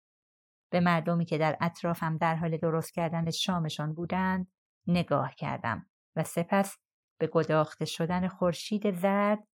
به 0.72 0.80
مردمی 0.80 1.26
که 1.26 1.38
در 1.38 1.58
اطرافم 1.62 2.18
در 2.18 2.36
حال 2.36 2.58
درست 2.58 2.94
کردن 2.94 3.32
شامشان 3.32 3.94
بودند 3.94 4.52
نگاه 4.88 5.36
کردم 5.36 5.90
و 6.16 6.24
سپس 6.24 6.78
به 7.20 7.28
گداخته 7.28 7.86
شدن 7.86 8.28
خورشید 8.28 8.92
زرد 8.92 9.48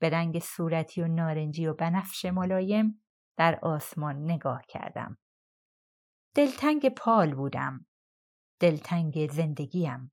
به 0.00 0.10
رنگ 0.10 0.38
صورتی 0.38 1.02
و 1.02 1.08
نارنجی 1.08 1.66
و 1.66 1.74
بنفش 1.74 2.24
ملایم 2.24 3.02
در 3.38 3.58
آسمان 3.62 4.16
نگاه 4.24 4.62
کردم. 4.68 5.18
دلتنگ 6.34 6.88
پال 6.88 7.34
بودم. 7.34 7.86
دلتنگ 8.60 9.30
زندگیم. 9.30 10.12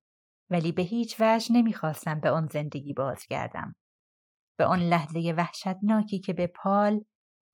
ولی 0.49 0.71
به 0.71 0.81
هیچ 0.81 1.15
وجه 1.19 1.55
نمی‌خواستم 1.55 2.19
به 2.19 2.29
آن 2.29 2.47
زندگی 2.47 2.93
بازگردم. 2.93 3.75
به 4.57 4.65
آن 4.65 4.79
لحظه 4.79 5.33
وحشتناکی 5.37 6.19
که 6.19 6.33
به 6.33 6.47
پال 6.47 7.05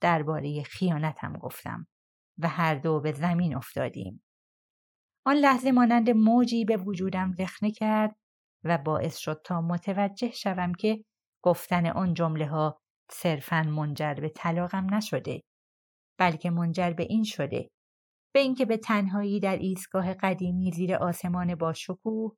درباره 0.02 0.64
خیانتم 0.64 1.34
گفتم 1.34 1.88
و 2.40 2.48
هر 2.48 2.76
دو 2.76 3.00
به 3.00 3.12
زمین 3.12 3.56
افتادیم. 3.56 4.24
آن 5.26 5.36
لحظه 5.36 5.72
مانند 5.72 6.10
موجی 6.10 6.66
به 6.66 6.78
وجودم 6.78 7.34
رخنه 7.40 7.72
کرد 7.72 8.16
و 8.64 8.78
باعث 8.78 9.18
شد 9.18 9.42
تا 9.46 9.62
متوجه 9.62 10.32
شوم 10.32 10.74
که 10.74 11.04
گفتن 11.44 11.86
آن 11.86 12.14
جمله 12.14 12.48
ها 12.48 12.82
صرفا 13.12 13.64
منجر 13.64 14.14
به 14.14 14.30
طلاقم 14.30 14.94
نشده 14.94 15.44
بلکه 16.20 16.50
منجر 16.50 16.94
به 16.94 17.04
این 17.04 17.24
شده 17.24 17.70
به 18.34 18.40
اینکه 18.40 18.66
به 18.66 18.78
تنهایی 18.78 19.40
در 19.40 19.58
ایستگاه 19.58 20.14
قدیمی 20.14 20.72
زیر 20.72 20.96
آسمان 20.96 21.56
با 21.56 21.74
شکوه 21.74 22.38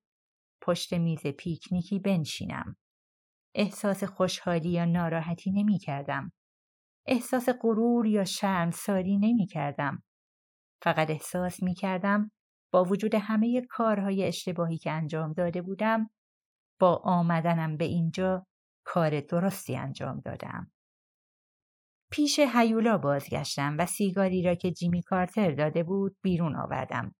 پشت 0.61 0.93
میز 0.93 1.27
پیکنیکی 1.27 1.99
بنشینم 1.99 2.75
احساس 3.55 4.03
خوشحالی 4.03 4.69
یا 4.69 4.85
ناراحتی 4.85 5.51
نمی 5.51 5.79
کردم. 5.79 6.31
احساس 7.05 7.49
غرور 7.61 8.05
یا 8.05 8.23
شرمساری 8.23 9.17
نمی 9.17 9.47
کردم. 9.47 10.03
فقط 10.83 11.09
احساس 11.09 11.63
می 11.63 11.73
کردم 11.73 12.31
با 12.73 12.83
وجود 12.83 13.15
همه 13.15 13.61
کارهای 13.69 14.23
اشتباهی 14.23 14.77
که 14.77 14.91
انجام 14.91 15.33
داده 15.33 15.61
بودم 15.61 16.09
با 16.79 16.95
آمدنم 17.03 17.77
به 17.77 17.85
اینجا 17.85 18.47
کار 18.85 19.21
درستی 19.21 19.75
انجام 19.75 20.19
دادم. 20.19 20.71
پیش 22.11 22.39
هیولا 22.39 22.97
بازگشتم 22.97 23.75
و 23.79 23.85
سیگاری 23.85 24.43
را 24.43 24.55
که 24.55 24.71
جیمی 24.71 25.01
کارتر 25.01 25.51
داده 25.51 25.83
بود 25.83 26.17
بیرون 26.21 26.55
آوردم. 26.55 27.15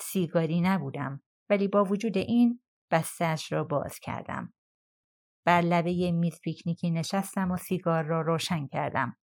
سیگاری 0.00 0.60
نبودم 0.60 1.22
ولی 1.50 1.68
با 1.68 1.84
وجود 1.84 2.16
این 2.16 2.60
بستش 2.90 3.52
را 3.52 3.64
باز 3.64 3.98
کردم. 3.98 4.52
بر 5.48 5.60
لبه 5.60 6.12
میز 6.12 6.40
پیکنیکی 6.40 6.90
نشستم 6.90 7.50
و 7.50 7.56
سیگار 7.56 8.04
را 8.04 8.20
روشن 8.20 8.66
کردم. 8.66 9.16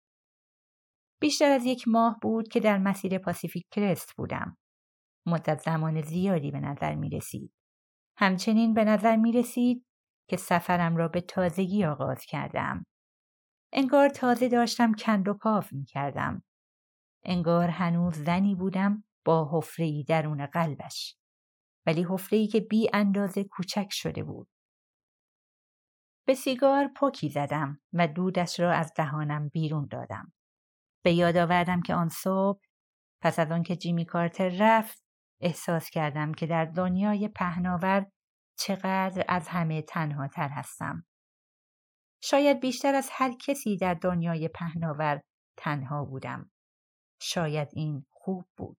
بیشتر 1.21 1.51
از 1.51 1.65
یک 1.65 1.87
ماه 1.87 2.19
بود 2.21 2.47
که 2.47 2.59
در 2.59 2.77
مسیر 2.77 3.17
پاسیفیک 3.17 3.67
کرست 3.71 4.15
بودم. 4.17 4.57
مدت 5.25 5.59
زمان 5.59 6.01
زیادی 6.01 6.51
به 6.51 6.59
نظر 6.59 6.95
می 6.95 7.09
رسید. 7.09 7.53
همچنین 8.17 8.73
به 8.73 8.83
نظر 8.83 9.15
می 9.15 9.31
رسید 9.31 9.85
که 10.29 10.37
سفرم 10.37 10.97
را 10.97 11.07
به 11.07 11.21
تازگی 11.21 11.85
آغاز 11.85 12.25
کردم. 12.25 12.85
انگار 13.73 14.09
تازه 14.09 14.49
داشتم 14.49 14.93
کند 14.93 15.27
و 15.27 15.33
کاف 15.33 15.73
می 15.73 15.85
کردم. 15.85 16.43
انگار 17.23 17.67
هنوز 17.67 18.13
زنی 18.13 18.55
بودم 18.55 19.03
با 19.25 19.49
حفره‌ای 19.53 20.03
درون 20.03 20.45
قلبش. 20.45 21.17
ولی 21.85 22.05
حفره‌ای 22.09 22.47
که 22.47 22.59
بی 22.59 22.89
اندازه 22.93 23.43
کوچک 23.43 23.87
شده 23.91 24.23
بود. 24.23 24.52
به 26.25 26.33
سیگار 26.33 26.87
پوکی 26.87 27.29
زدم 27.29 27.81
و 27.93 28.07
دودش 28.07 28.59
را 28.59 28.73
از 28.73 28.93
دهانم 28.95 29.49
بیرون 29.49 29.87
دادم. 29.91 30.33
به 31.03 31.13
یاد 31.13 31.37
آوردم 31.37 31.81
که 31.81 31.95
آن 31.95 32.09
صبح 32.09 32.61
پس 33.21 33.39
از 33.39 33.51
آنکه 33.51 33.75
جیمی 33.75 34.05
کارتر 34.05 34.51
رفت 34.59 35.03
احساس 35.41 35.89
کردم 35.89 36.33
که 36.33 36.47
در 36.47 36.65
دنیای 36.65 37.27
پهناور 37.27 38.05
چقدر 38.59 39.25
از 39.27 39.47
همه 39.47 39.81
تنها 39.81 40.27
تر 40.27 40.49
هستم. 40.49 41.05
شاید 42.23 42.59
بیشتر 42.59 42.95
از 42.95 43.09
هر 43.11 43.33
کسی 43.33 43.77
در 43.77 43.93
دنیای 43.93 44.47
پهناور 44.47 45.21
تنها 45.57 46.05
بودم. 46.05 46.51
شاید 47.21 47.67
این 47.73 48.05
خوب 48.09 48.45
بود. 48.57 48.77